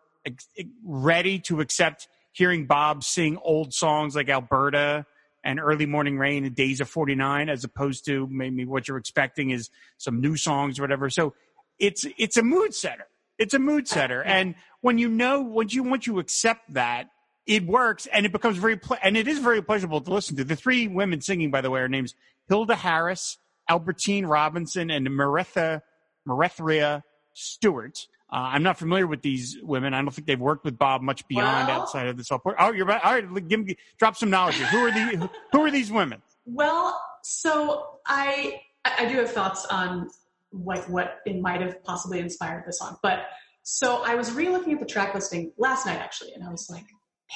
[0.85, 5.05] ready to accept hearing Bob sing old songs like Alberta
[5.45, 9.51] and Early Morning Rain and Days of 49, as opposed to maybe what you're expecting
[9.51, 11.11] is some new songs or whatever.
[11.11, 11.35] So
[11.81, 13.07] it's, it's a mood setter.
[13.39, 14.23] It's a mood setter.
[14.23, 17.09] Uh, and when you know, once you, once you accept that,
[17.47, 20.45] it works and it becomes very ple- and it is very pleasurable to listen to.
[20.45, 22.15] The three women singing, by the way, are names
[22.49, 25.83] Hilda Harris, Albertine Robinson, and Maretha
[26.27, 27.03] Marethria
[27.35, 28.07] Stewart.
[28.33, 29.93] Uh, I'm not familiar with these women.
[29.93, 32.29] I don't think they've worked with Bob much beyond well, outside of this.
[32.33, 33.05] Oh, you're right.
[33.05, 34.55] All right, give me drop some knowledge.
[34.55, 34.67] Here.
[34.67, 36.23] Who are the who are these women?
[36.47, 40.11] Well, so I I do have thoughts on
[40.53, 43.27] like what it might have possibly inspired the song, but
[43.65, 46.85] so I was re-looking at the track listing last night actually, and I was like,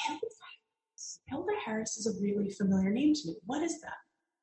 [0.05, 1.19] Hilda Harris.
[1.27, 3.35] Hilda Harris is a really familiar name to me.
[3.45, 3.97] What is that?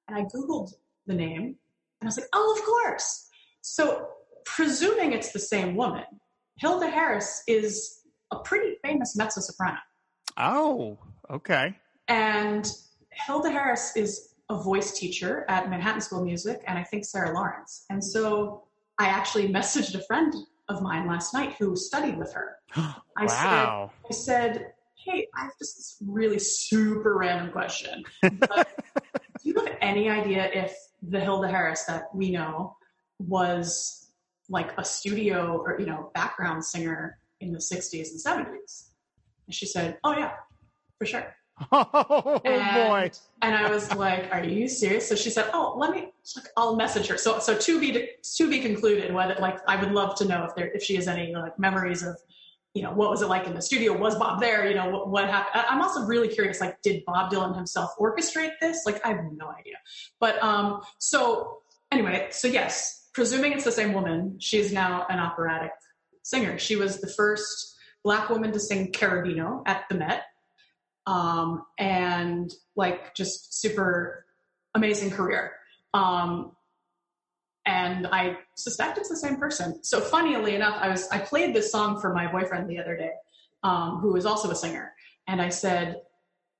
[0.09, 0.73] And I Googled
[1.07, 1.57] the name
[2.01, 3.29] and I was like, oh, of course.
[3.63, 4.09] So,
[4.45, 6.05] presuming it's the same woman,
[6.59, 9.79] Hilda Harris is a pretty famous mezzo soprano.
[10.37, 10.99] Oh,
[11.31, 11.77] okay.
[12.09, 12.71] And
[13.11, 17.33] Hilda Harris is a voice teacher at Manhattan School of Music and I think Sarah
[17.33, 17.87] Lawrence.
[17.89, 18.65] And so
[18.99, 20.35] I actually messaged a friend
[20.69, 22.57] of mine last night who studied with her.
[22.77, 23.91] I wow.
[24.11, 24.73] Said, I said,
[25.05, 28.05] hey, I have just this really super random question.
[28.23, 28.31] do
[29.43, 32.77] you have any idea if the Hilda Harris that we know
[33.19, 34.11] was
[34.49, 38.89] like a studio or, you know, background singer in the 60s and 70s?
[39.47, 40.33] And she said, oh, yeah,
[40.99, 41.35] for sure.
[41.71, 43.11] Oh and, boy!
[43.41, 46.09] And I was like, "Are you serious?" So she said, "Oh, let me.
[46.35, 49.15] Like, I'll message her." So, so to be to be concluded.
[49.15, 52.03] Whether like I would love to know if there if she has any like memories
[52.03, 52.19] of
[52.75, 53.97] you know, what was it like in the studio?
[53.97, 54.69] Was Bob there?
[54.69, 55.65] You know, what, what happened?
[55.69, 58.83] I'm also really curious, like, did Bob Dylan himself orchestrate this?
[58.85, 59.77] Like, I have no idea.
[60.19, 61.59] But, um, so
[61.93, 65.71] anyway, so yes, presuming it's the same woman, she's now an operatic
[66.25, 66.59] singer.
[66.59, 70.25] She was the first black woman to sing Cherubino at the Met.
[71.07, 74.25] Um, and like just super
[74.75, 75.53] amazing career.
[75.93, 76.53] Um,
[77.67, 79.83] and I suspect it's the same person.
[79.83, 83.13] So funnily enough, I was I played this song for my boyfriend the other day,
[83.63, 84.93] um, who is also a singer,
[85.27, 85.97] and I said,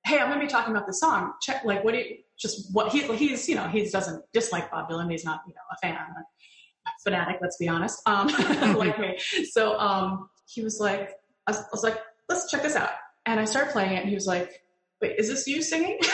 [0.05, 1.33] "Hey, I'm going to be talking about this song.
[1.41, 4.89] Check like what do you just what he he's you know he doesn't dislike Bob
[4.89, 5.11] Dylan.
[5.11, 7.37] He's not you know a fan, a fanatic.
[7.41, 8.27] Let's be honest, um,
[8.75, 9.17] like me.
[9.51, 11.11] So um, he was like,
[11.47, 11.97] I was, I was like,
[12.29, 12.91] let's check this out,
[13.25, 14.63] and I started playing it, and he was like,
[15.01, 15.99] "Wait, is this you singing?"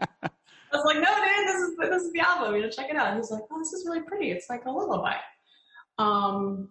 [0.78, 2.54] Was like, no, dude, this is this is the album.
[2.54, 3.08] You know, check it out.
[3.08, 4.30] And he's like, oh, this is really pretty.
[4.30, 5.14] It's like a lullaby.
[5.98, 6.70] Um,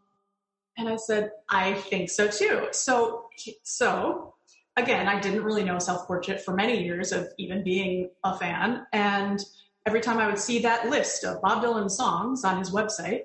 [0.77, 2.67] and I said, I think so too.
[2.71, 3.25] So,
[3.63, 4.35] so
[4.77, 8.85] again, I didn't really know self portrait for many years of even being a fan.
[8.93, 9.43] And
[9.85, 13.21] every time I would see that list of Bob Dylan songs on his website,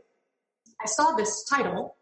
[0.81, 1.97] I saw this title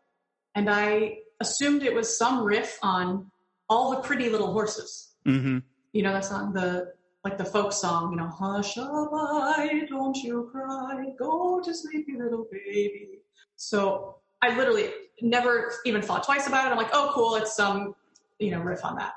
[0.55, 3.31] and I assumed it was some riff on
[3.69, 5.09] all the pretty little horses.
[5.27, 5.59] Mm-hmm.
[5.93, 6.93] You know that song, the
[7.25, 12.23] like the folk song, you know, hush a don't you cry, go to sleep, you
[12.23, 13.21] little baby.
[13.57, 16.71] So I literally never even thought twice about it.
[16.71, 17.95] I'm like, oh, cool, it's some,
[18.39, 19.13] you know, riff on that.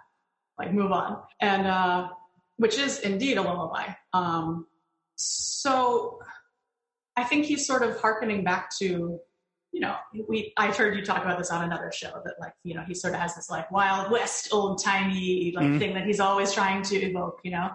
[0.60, 1.22] Like, move on.
[1.40, 2.10] And, uh,
[2.58, 3.88] which is indeed a lullaby.
[4.14, 4.68] Um,
[5.16, 6.20] so
[7.16, 9.20] I think he's sort of harkening back to
[9.74, 9.96] you know,
[10.28, 12.94] we I've heard you talk about this on another show that like, you know, he
[12.94, 15.80] sort of has this like Wild West old timey like mm-hmm.
[15.80, 17.72] thing that he's always trying to evoke, you know.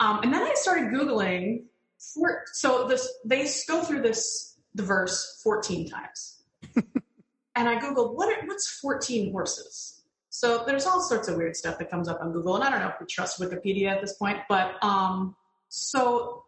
[0.00, 1.64] Um, and then I started Googling
[2.14, 6.42] for so this they go through this the verse 14 times.
[6.74, 10.04] and I Googled what are, what's 14 horses?
[10.30, 12.80] So there's all sorts of weird stuff that comes up on Google, and I don't
[12.80, 15.36] know if we trust Wikipedia at this point, but um,
[15.68, 16.44] so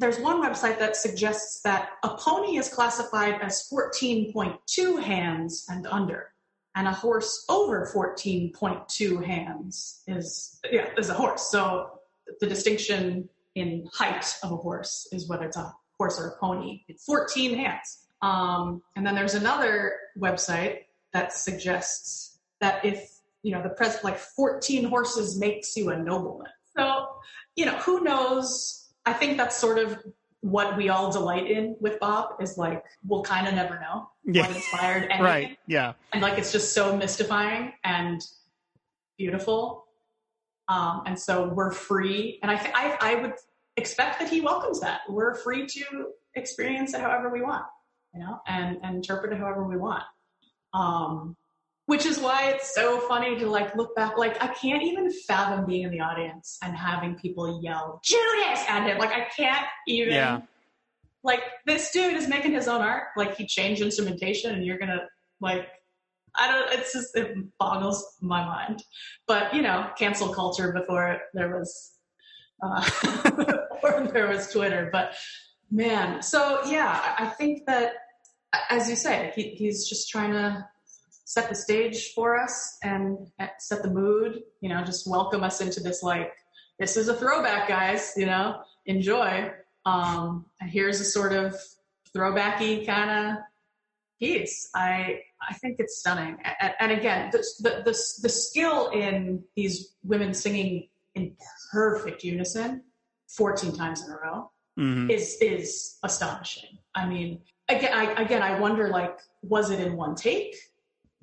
[0.00, 6.32] there's one website that suggests that a pony is classified as 14.2 hands and under,
[6.74, 11.50] and a horse over 14.2 hands is yeah is a horse.
[11.50, 12.00] So
[12.40, 16.82] the distinction in height of a horse is whether it's a horse or a pony.
[16.88, 18.06] It's 14 hands.
[18.22, 24.18] Um, and then there's another website that suggests that if you know, the press like
[24.18, 26.48] 14 horses makes you a nobleman.
[26.76, 27.06] So,
[27.56, 28.79] you know, who knows?
[29.10, 29.98] I think that's sort of
[30.40, 34.46] what we all delight in with Bob is like we'll kind of never know Yeah.
[34.46, 35.22] what inspired anything.
[35.22, 35.58] Right.
[35.66, 35.92] Yeah.
[36.12, 38.22] and like it's just so mystifying and
[39.18, 39.84] beautiful
[40.68, 43.34] um, and so we're free and I, th- I i would
[43.76, 45.84] expect that he welcomes that we're free to
[46.36, 47.64] experience it however we want
[48.14, 50.04] you know and, and interpret it however we want
[50.72, 51.36] um,
[51.90, 55.66] which is why it's so funny to like look back like i can't even fathom
[55.66, 58.60] being in the audience and having people yell judas!
[58.68, 58.96] at him.
[58.98, 60.40] Like i can't even Yeah.
[61.24, 63.08] like this dude is making his own art.
[63.16, 65.02] Like he changed instrumentation and you're gonna
[65.40, 65.66] like
[66.38, 68.84] i don't it's just it boggles my mind.
[69.26, 71.70] But you know cancel culture before there was
[72.62, 72.82] uh
[73.72, 74.90] before there was twitter.
[74.92, 75.14] But
[75.72, 77.88] man so yeah i I think that
[78.76, 80.48] as you say he, he's just trying to
[81.30, 83.16] set the stage for us and
[83.58, 86.32] set the mood you know just welcome us into this like
[86.80, 88.46] this is a throwback guys you know
[88.86, 89.48] enjoy
[89.86, 91.54] um, and here's a sort of
[92.14, 93.36] throwbacky kind of
[94.18, 94.68] piece.
[94.74, 96.36] I I think it's stunning.
[96.60, 101.34] And, and again, the, the the the skill in these women singing in
[101.72, 102.82] perfect unison,
[103.28, 105.10] 14 times in a row, Mhm.
[105.10, 106.78] is is astonishing.
[106.94, 110.54] I mean, again, I again I wonder like, was it in one take?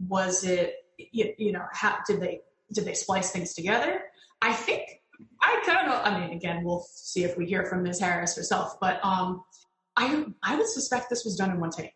[0.05, 2.41] Was it you, you know how did they
[2.73, 4.01] did they splice things together?
[4.41, 4.83] I think
[5.41, 7.99] I kind of I mean again we'll see if we hear from Ms.
[7.99, 9.43] Harris herself, but um
[9.95, 11.93] I I would suspect this was done in one take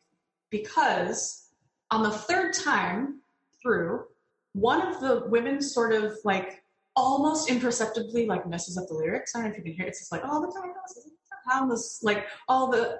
[0.49, 1.47] because
[1.91, 3.21] on the third time
[3.61, 4.05] through,
[4.53, 6.63] one of the women sort of like
[6.95, 9.33] almost imperceptibly like messes up the lyrics.
[9.35, 9.89] I don't know if you can hear it.
[9.89, 11.11] It's just like all the tired horses,
[11.47, 12.99] how this like all the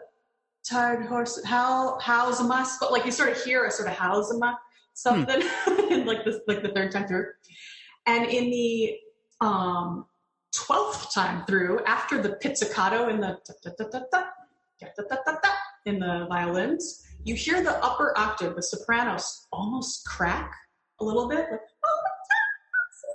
[0.63, 4.31] tired horses, how how's am sp-" Like you sort of hear a sort of how's
[4.33, 4.55] am I
[5.01, 6.07] something hmm.
[6.07, 7.27] like this, like the third time through.
[8.05, 8.95] And in the
[9.41, 10.05] um,
[10.55, 13.37] 12th time through, after the pizzicato in the
[15.85, 20.55] in the violins, you hear the upper octave, the sopranos, almost crack
[20.99, 22.01] a little bit, like, oh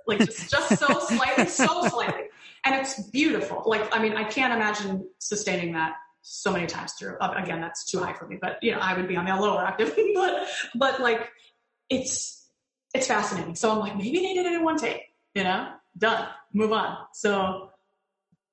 [0.06, 2.24] like just, just so slightly, so slightly.
[2.64, 3.62] And it's beautiful.
[3.66, 7.16] Like, I mean, I can't imagine sustaining that so many times through.
[7.20, 9.60] Again, that's too high for me, but you know, I would be on the lower
[9.60, 9.96] octave.
[10.14, 11.28] but, but like,
[11.88, 12.48] it's
[12.94, 13.54] it's fascinating.
[13.54, 15.02] So I'm like, maybe they did it in one take.
[15.34, 16.96] You know, done, move on.
[17.12, 17.70] So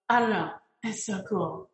[0.10, 0.52] I don't know.
[0.84, 1.70] It's so cool.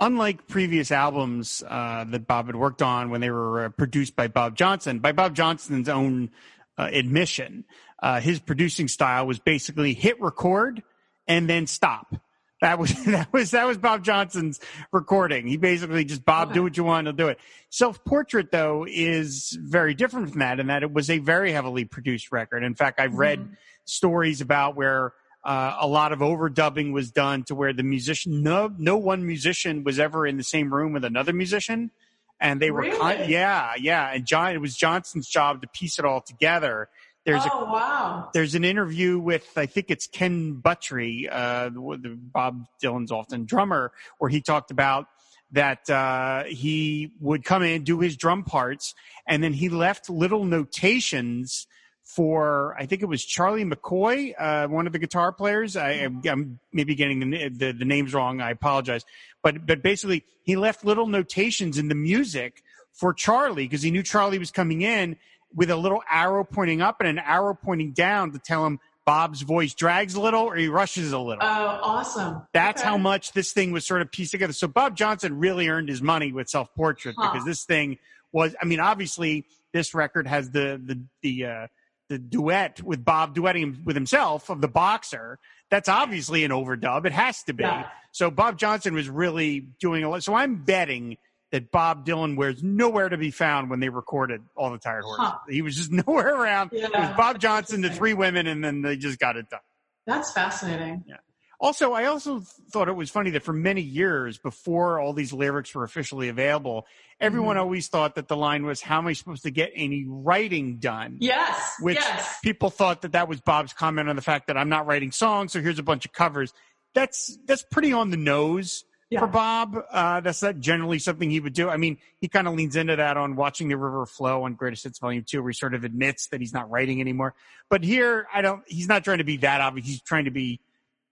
[0.00, 4.26] unlike previous albums uh, that Bob had worked on when they were uh, produced by
[4.28, 6.30] Bob Johnston, by Bob Johnston's own
[6.76, 7.64] uh, admission,
[8.02, 10.82] uh, his producing style was basically hit record
[11.28, 12.14] and then stop.
[12.62, 14.60] That was that was that was Bob Johnston's
[14.92, 15.46] recording.
[15.48, 16.54] He basically just Bob, Okay.
[16.54, 17.38] do what you want to do it.
[17.70, 21.84] Self portrait though is very different from that in that it was a very heavily
[21.84, 22.62] produced record.
[22.62, 23.56] In fact, I've read Mhm.
[23.84, 25.12] stories about where
[25.44, 29.82] uh, a lot of overdubbing was done to where the musician no no one musician
[29.82, 31.90] was ever in the same room with another musician
[32.38, 36.04] and they were con- yeah yeah and John it was Johnston's job to piece it
[36.04, 36.88] all together
[37.24, 38.30] there's a oh wow.
[38.34, 43.44] there's an interview with I think it's Ken Buttrey, uh, the, the Bob Dylan's often
[43.44, 45.06] drummer, where he talked about
[45.52, 48.94] that uh, he would come in do his drum parts,
[49.26, 51.66] and then he left little notations
[52.02, 55.76] for I think it was Charlie McCoy, uh, one of the guitar players.
[55.76, 58.40] I, I'm maybe getting the, the the names wrong.
[58.40, 59.04] I apologize,
[59.42, 64.02] but but basically he left little notations in the music for Charlie because he knew
[64.02, 65.16] Charlie was coming in
[65.54, 69.42] with a little arrow pointing up and an arrow pointing down to tell him Bob's
[69.42, 71.42] voice drags a little or he rushes a little.
[71.42, 72.42] Oh, awesome.
[72.52, 72.88] That's Okay.
[72.88, 74.52] how much this thing was sort of pieced together.
[74.52, 77.32] So Bob Johnston really earned his money with Self Portrait Huh.
[77.32, 77.98] because this thing
[78.32, 78.54] was.
[78.62, 81.66] I mean, obviously, this record has the the the uh,
[82.08, 85.38] the duet with Bob duetting with himself of the boxer.
[85.70, 87.04] That's obviously an overdub.
[87.06, 87.64] It has to be.
[87.64, 87.88] Yeah.
[88.12, 90.22] So Bob Johnston was really doing a lot.
[90.22, 91.16] So I'm betting
[91.52, 95.24] that Bob Dylan was nowhere to be found when they recorded All the Tired Horses.
[95.24, 95.38] Huh.
[95.48, 96.72] He was just nowhere around.
[96.72, 99.60] It was Bob Johnston, the three women, and then they just got it done.
[100.06, 101.04] That's fascinating.
[101.06, 101.16] Yeah.
[101.60, 102.40] Also, I also
[102.72, 106.86] thought it was funny that for many years before all these lyrics were officially available,
[107.20, 107.60] everyone Mm-hmm.
[107.62, 111.18] always thought that the line was, How am I supposed to get any writing done?
[111.20, 111.74] Yes.
[111.80, 112.38] Which yes.
[112.42, 115.52] people thought that that was Bob's comment on the fact that I'm not writing songs,
[115.52, 116.52] so here's a bunch of covers.
[116.94, 119.20] That's that's pretty on the nose Yeah.
[119.20, 119.76] for Bob.
[119.90, 121.68] Uh, that's not generally something he would do.
[121.68, 124.84] I mean, he kind of leans into that on watching the river flow on Greatest
[124.84, 127.34] Hits Volume Two, where he sort of admits that he's not writing anymore.
[127.68, 128.62] But here, I don't.
[128.66, 129.86] He's not trying to be that obvious.
[129.86, 130.60] He's trying to be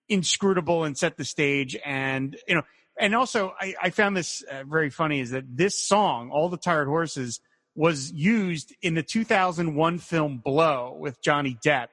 [0.09, 1.76] inscrutable and set the stage.
[1.84, 2.62] And you know,
[2.98, 6.57] and also, I, I found this uh, very funny is that this song, "All the
[6.57, 7.40] Tired Horses,"
[7.74, 11.88] was used in the 2001 film Blow with Johnny Depp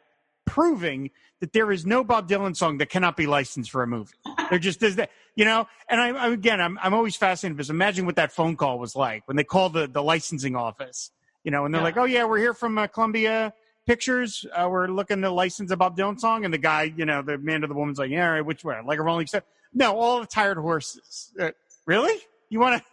[0.45, 4.13] proving that there is no Bob Dylan song that cannot be licensed for a movie.
[4.49, 5.65] There just is that, you know.
[5.87, 8.93] And I, I again, I'm I'm always fascinated because imagine what that phone call was
[8.93, 11.11] like when they call the the licensing office,
[11.45, 11.85] you know, and they're Yeah.
[11.85, 13.53] like, "Oh yeah, we're here from uh, Columbia
[13.85, 14.45] Pictures.
[14.53, 17.37] Uh, we're looking to license a Bob Dylan song," and the guy, you know, the
[17.37, 18.85] man to the woman's like, "Yeah, all right, which one?
[18.85, 19.43] Like a Rolling Stone?
[19.73, 21.31] No, all the tired horses.
[21.39, 21.51] Uh,
[21.85, 22.19] really?
[22.49, 22.85] You want to?"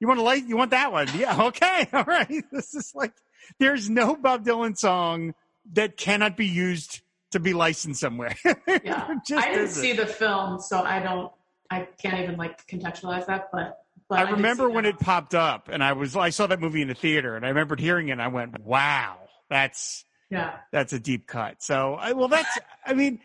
[0.00, 1.08] You want to like you want that one?
[1.16, 2.44] Yeah, okay, all right.
[2.52, 3.12] This is like
[3.58, 5.34] there's no Bob Dylan song
[5.72, 7.00] that cannot be used
[7.32, 8.36] to be licensed somewhere.
[8.84, 9.14] Yeah.
[9.26, 9.82] Just I didn't isn't.
[9.82, 11.32] see the film, so I don't.
[11.70, 13.50] I can't even like contextualize that.
[13.52, 14.96] But, but I did remember when that.
[14.96, 17.48] it popped up, and I was I saw that movie in the theater, and I
[17.48, 18.12] remembered hearing it.
[18.12, 19.18] and I went, "Wow,
[19.50, 20.56] that's Yeah.
[20.72, 23.20] that's a deep cut." So, I, well, that's I mean,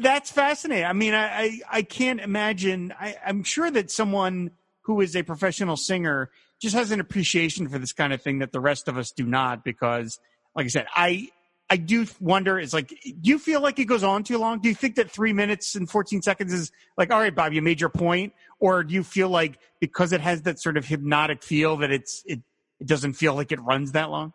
[0.00, 0.84] that's fascinating.
[0.86, 2.92] I mean, I I, I can't imagine.
[2.98, 4.50] I, I'm sure that someone
[4.82, 6.30] who is a professional singer
[6.60, 9.24] just has an appreciation for this kind of thing that the rest of us do
[9.24, 10.18] not, because,
[10.56, 11.28] like I said, I.
[11.70, 12.58] I do wonder.
[12.58, 14.60] It's like, do you feel like it goes on too long?
[14.60, 17.62] Do you think that three minutes and fourteen seconds is like, all right, Bob, you
[17.62, 21.42] made your point, or do you feel like because it has that sort of hypnotic
[21.42, 22.40] feel that it's it
[22.80, 24.32] it doesn't feel like it runs that long?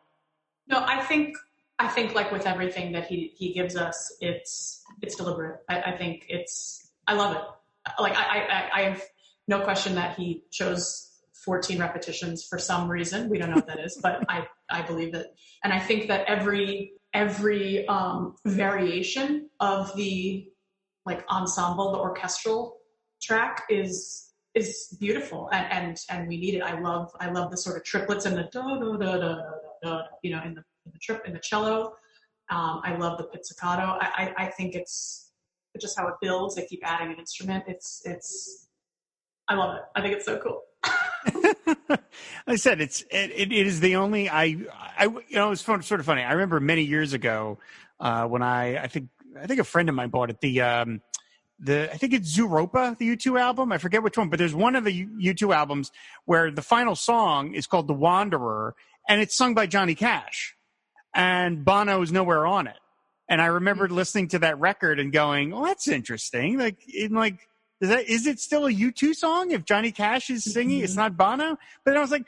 [0.68, 1.36] No, I think
[1.78, 5.60] I think like with everything that he he gives us, it's it's deliberate.
[5.70, 7.42] I, I think it's I love it.
[8.02, 9.04] Like I, I I have
[9.48, 11.06] no question that he chose
[11.46, 13.30] 14 repetitions for some reason.
[13.30, 15.28] We don't know what that is, but I I believe it,
[15.64, 20.48] and I think that every every um, variation of the
[21.06, 22.78] like ensemble, the orchestral
[23.22, 26.62] track is is beautiful and and and we need it.
[26.62, 29.36] I love I love the sort of triplets and the da da da da
[29.84, 31.94] da you know in the in the trip in the cello.
[32.52, 33.98] Um, I love the pizzicato.
[34.02, 35.32] I, I I think it's
[35.80, 36.56] just how it builds.
[36.56, 37.66] They keep adding an instrument.
[37.68, 38.68] It's it's
[39.48, 39.82] I love it.
[39.96, 40.62] I think it's so cool.
[42.48, 44.58] I said it's it, it, is the only I
[44.98, 46.24] I you know it's fun, sort of funny.
[46.24, 47.60] I remember many years ago
[48.00, 49.10] uh, when I I think
[49.40, 51.02] I think a friend of mine bought it the um
[51.60, 53.72] the I think it's Zooropa the U2 album.
[53.72, 55.92] I forget which one, but there's one of the U- U2 albums
[56.26, 58.76] where the final song is called The Wanderer
[59.08, 60.56] and it's sung by Johnny Cash
[61.14, 62.78] and Bono is nowhere on it.
[63.28, 67.48] And I remembered listening to that record and going, "Oh, that's interesting." Like in like
[67.82, 70.82] is that is it still a U2 song if Johnny Cash is singing?
[70.82, 71.58] It's not Bono.
[71.86, 72.26] But I was like,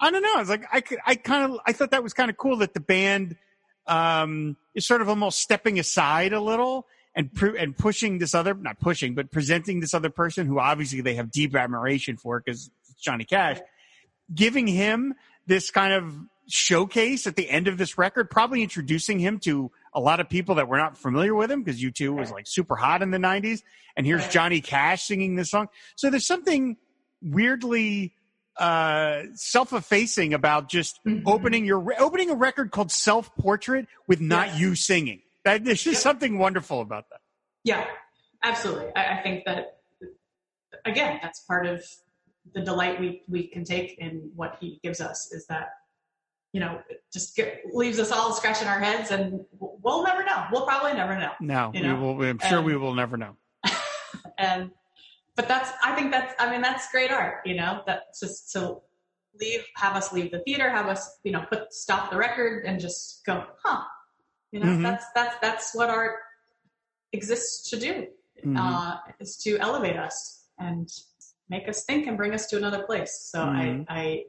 [0.00, 0.34] I don't know.
[0.34, 2.58] I was like, I could, I kind of, I thought that was kind of cool
[2.58, 3.36] that the band
[3.86, 8.54] um, is sort of almost stepping aside a little and pr- and pushing this other,
[8.54, 12.70] not pushing, but presenting this other person who obviously they have deep admiration for because
[12.90, 13.60] it's Johnny Cash,
[14.34, 15.14] giving him
[15.46, 16.14] this kind of
[16.48, 20.56] showcase at the end of this record, probably introducing him to a lot of people
[20.56, 23.62] that were not familiar with him because U2 was like super hot in the 90s.
[23.96, 25.68] And here's Johnny Cash singing this song.
[25.96, 26.76] So there's something
[27.22, 28.14] weirdly
[28.56, 31.22] uh self-effacing about just Mhm.
[31.26, 36.38] opening your opening a record called self-portrait with not you singing that there's just something
[36.38, 37.20] wonderful about that
[37.64, 37.84] Yeah,
[38.44, 38.94] absolutely.
[38.94, 39.78] I, I think that
[40.84, 41.82] again, that's part of
[42.54, 45.70] the delight we we can take in what he gives us is that
[46.54, 46.80] you know
[47.12, 50.40] just get, leaves us all scratching our heads, and we'll never know.
[50.52, 51.32] We'll probably never know.
[51.40, 53.32] no You we will i'm sure and- we will never know
[54.38, 54.70] And
[55.36, 57.38] but that's I think that's I mean that's great art.
[57.44, 58.76] You know, that's just to
[59.40, 62.78] leave, have us leave the theater, have us you know put stop the record and
[62.80, 63.82] just go, huh?
[64.52, 64.82] You know, Mhm.
[64.84, 66.16] that's that's that's what art
[67.12, 68.06] exists to do.
[68.44, 68.56] Mhm.
[68.58, 70.88] uh, is to elevate us and
[71.48, 73.12] make us think and bring us to another place.
[73.32, 73.86] So Mhm.
[73.88, 74.24] I,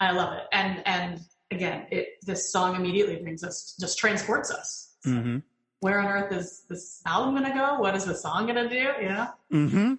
[0.00, 0.44] I, I love it.
[0.52, 1.20] And and
[1.50, 4.94] again, it this song immediately brings us, just transports us.
[5.06, 5.42] Mhm.
[5.80, 7.80] Where on earth is this album gonna go?
[7.80, 8.88] What is the song gonna do?
[9.00, 9.28] You know?
[9.50, 9.94] hmm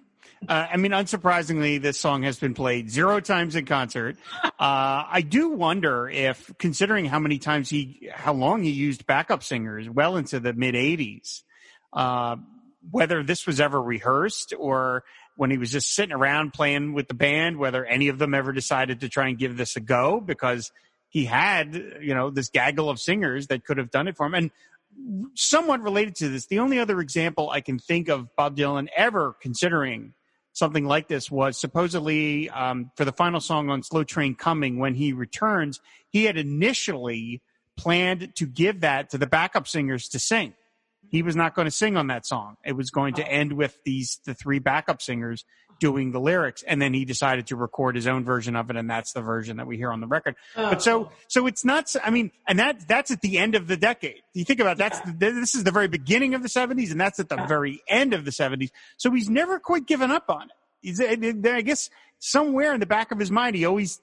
[0.48, 4.16] Uh, I mean, unsurprisingly, this song has been played zero times in concert.
[4.60, 9.44] Uh, I do wonder if, considering how many times he, how long he used backup
[9.44, 11.42] singers, well into the mid '80s,
[11.92, 12.34] uh,
[12.90, 15.04] whether this was ever rehearsed or
[15.36, 18.52] when he was just sitting around playing with the band, whether any of them ever
[18.52, 20.72] decided to try and give this a go because
[21.08, 24.34] he had, you know, this gaggle of singers that could have done it for him.
[24.34, 24.50] And
[25.34, 29.36] somewhat related to this, the only other example I can think of Bob Dylan ever
[29.40, 30.14] considering
[30.52, 34.94] something like this was supposedly um, for the final song on Slow Train Coming when
[34.94, 35.80] he returns,
[36.10, 37.42] he had initially
[37.76, 40.54] planned to give that to the backup singers to sing.
[41.10, 42.56] He was not going to sing on that song.
[42.66, 45.44] It was going to end with these the three backup singers
[45.78, 48.90] doing the lyrics, and then he decided to record his own version of it, and
[48.90, 50.36] that's the version that we hear on the record.
[50.54, 51.12] But so, oh.
[51.28, 51.94] so it's not.
[52.04, 54.22] i mean, and that that's at the end of the decade.
[54.34, 57.00] You think about it, that's the, this is the very beginning of the '70s, and
[57.00, 57.46] that's at the Yeah.
[57.46, 58.70] very end of the '70s.
[58.96, 60.50] So he's never quite given up on it.
[60.80, 64.00] He's, I guess, somewhere in the back of his mind, he always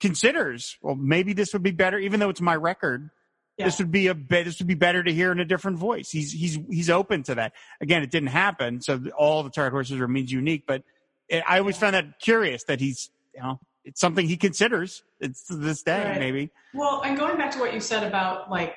[0.00, 3.10] considers, well, maybe this would be better, even though it's my record.
[3.56, 3.64] Yeah.
[3.64, 4.44] this would be a bit.
[4.44, 6.10] This would be better to hear in a different voice.
[6.10, 7.54] He's he's he's open to that.
[7.80, 10.62] Again, it didn't happen, so all the tired horses are means unique.
[10.64, 10.84] But
[11.30, 15.02] I always found that curious that he's you know it's something he considers.
[15.18, 16.18] It's to this day Right.
[16.18, 16.50] maybe.
[16.74, 18.76] Well, and going back to what you said about like,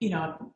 [0.00, 0.52] you know,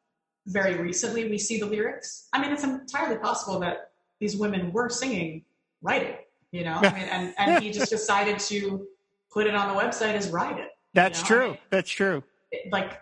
[0.46, 2.28] very recently we see the lyrics.
[2.32, 5.44] I mean, it's entirely possible that these women were singing,
[5.80, 6.16] writing,
[6.52, 8.86] you know, I mean, and, and he just decided to
[9.32, 10.68] put it on the website as write it.
[10.92, 11.26] That's know?
[11.26, 11.56] true.
[11.70, 12.22] That's true.
[12.50, 13.00] It- like,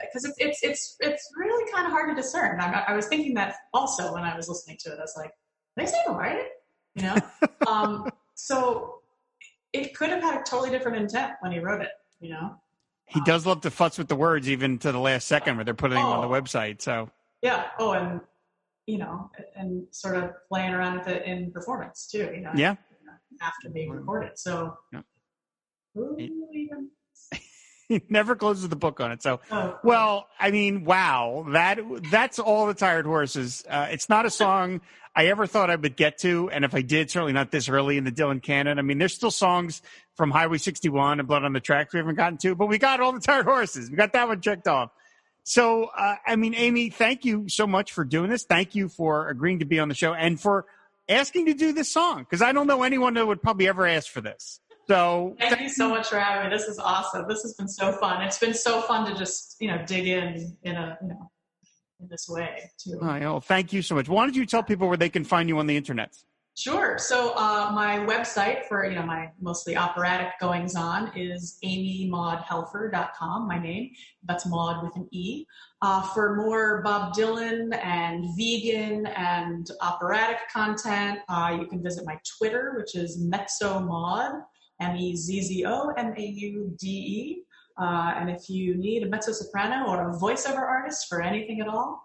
[0.00, 2.58] because it's, it's, it's, it's really kind of hard to discern.
[2.58, 5.32] I, I was thinking that also when I was listening to it, I was like,
[5.76, 6.52] they say write it,
[6.94, 7.16] you know?
[7.66, 8.96] um, so
[9.72, 12.56] it could have had a totally different intent when he wrote it, you know?
[13.06, 15.74] He does love to futz with the words, even to the last second where they're
[15.74, 16.40] putting them on the Oh.
[16.40, 16.80] website.
[16.80, 17.10] So
[17.42, 17.66] Yeah.
[17.78, 18.20] Oh, and
[18.86, 22.30] you know, and sort of playing around with it in performance too.
[22.34, 22.52] You know.
[22.54, 22.76] Yeah.
[23.40, 24.76] After being recorded, so.
[24.92, 25.02] Yeah.
[25.94, 26.90] Who even?
[27.90, 29.22] he never closes the book on it.
[29.22, 31.80] So Oh, Well, I mean, wow, that
[32.10, 33.64] that's all the tired horses.
[33.68, 34.80] Uh, it's not a song
[35.14, 37.98] I ever thought I would get to, and if I did, certainly not this early
[37.98, 38.78] in the Dylan canon.
[38.78, 39.82] I mean, there's still songs
[40.14, 43.00] from Highway 61 and Blood on the Tracks we haven't gotten to, but we got
[43.00, 43.90] all the tired horses.
[43.90, 44.92] We got that one checked off.
[45.42, 48.44] So, uh, I mean, Amy, thank you so much for doing this.
[48.44, 50.66] Thank you for agreeing to be on the show and for
[51.08, 54.08] asking to do this song because I don't know anyone that would probably ever ask
[54.08, 54.60] for this.
[54.90, 56.56] So, Thank you so much for having me.
[56.56, 57.26] This is awesome.
[57.28, 58.22] This has been so fun.
[58.22, 61.30] It's been so fun to just you know dig in in a you know
[62.00, 62.98] in this way too.
[63.00, 64.08] Right, well, thank you so much.
[64.08, 66.16] Why don't you tell people where they can find you on the internet?
[66.56, 66.98] Sure.
[66.98, 73.46] So uh, my website for you know my mostly operatic goings on is amymaudehelfer.com.
[73.46, 73.92] My name.
[74.24, 75.46] That's Maud with an E.
[75.82, 82.18] Uh, for more Bob Dylan and vegan and operatic content, uh, you can visit my
[82.36, 84.42] Twitter, which is MezzoMaude,
[84.80, 87.42] M E Z Z O M A U D E.
[87.80, 91.68] Uh, and if you need a mezzo soprano or a voiceover artist for anything at
[91.68, 92.02] all,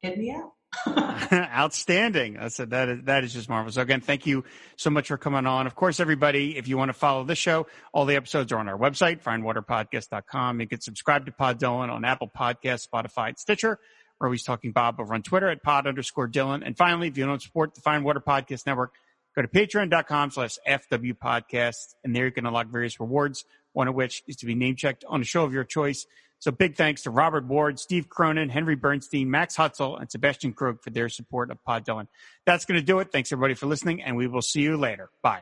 [0.00, 0.52] hit me up.
[1.32, 2.38] Outstanding.
[2.38, 3.76] I said that is that is just marvelous.
[3.76, 4.44] So again, thank you
[4.76, 5.66] so much for coming on.
[5.66, 8.68] Of course, everybody, if you want to follow this show, all the episodes are on
[8.68, 10.60] our website, fireandwaterpodcast.com.
[10.60, 13.78] You can subscribe to Pod Dylan on Apple Podcasts, Spotify, and Stitcher.
[14.20, 16.62] We're always talking Bob over on Twitter at pod underscore Dylan.
[16.64, 18.94] And finally, if you don't support the Fire and Water Podcast Network,
[19.34, 21.94] go to patreon.com slash FW podcast.
[22.04, 25.04] And there you can unlock various rewards, one of which is to be name checked
[25.08, 26.06] on a show of your choice.
[26.38, 30.82] So big thanks to Robert Ward, Steve Cronin, Henry Bernstein, Max Hutzel, and Sebastian Krug
[30.82, 32.06] for their support of Pod Dylan.
[32.44, 33.10] That's going to do it.
[33.12, 35.08] Thanks everybody for listening, and we will see you later.
[35.22, 35.40] Bye.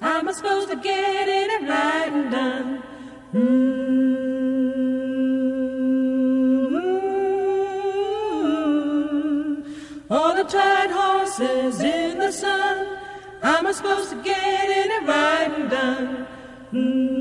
[0.00, 2.82] I'm supposed to get and ride and done.
[3.34, 4.13] Mm.
[11.36, 12.86] Horses in the sun,
[13.42, 16.26] I'm supposed to get in and ride and done.
[16.72, 17.14] Mm.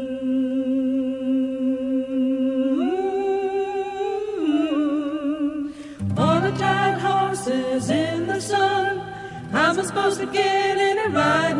[6.17, 9.01] All the tired horses in the sun,
[9.51, 11.57] I'm supposed to get in and ride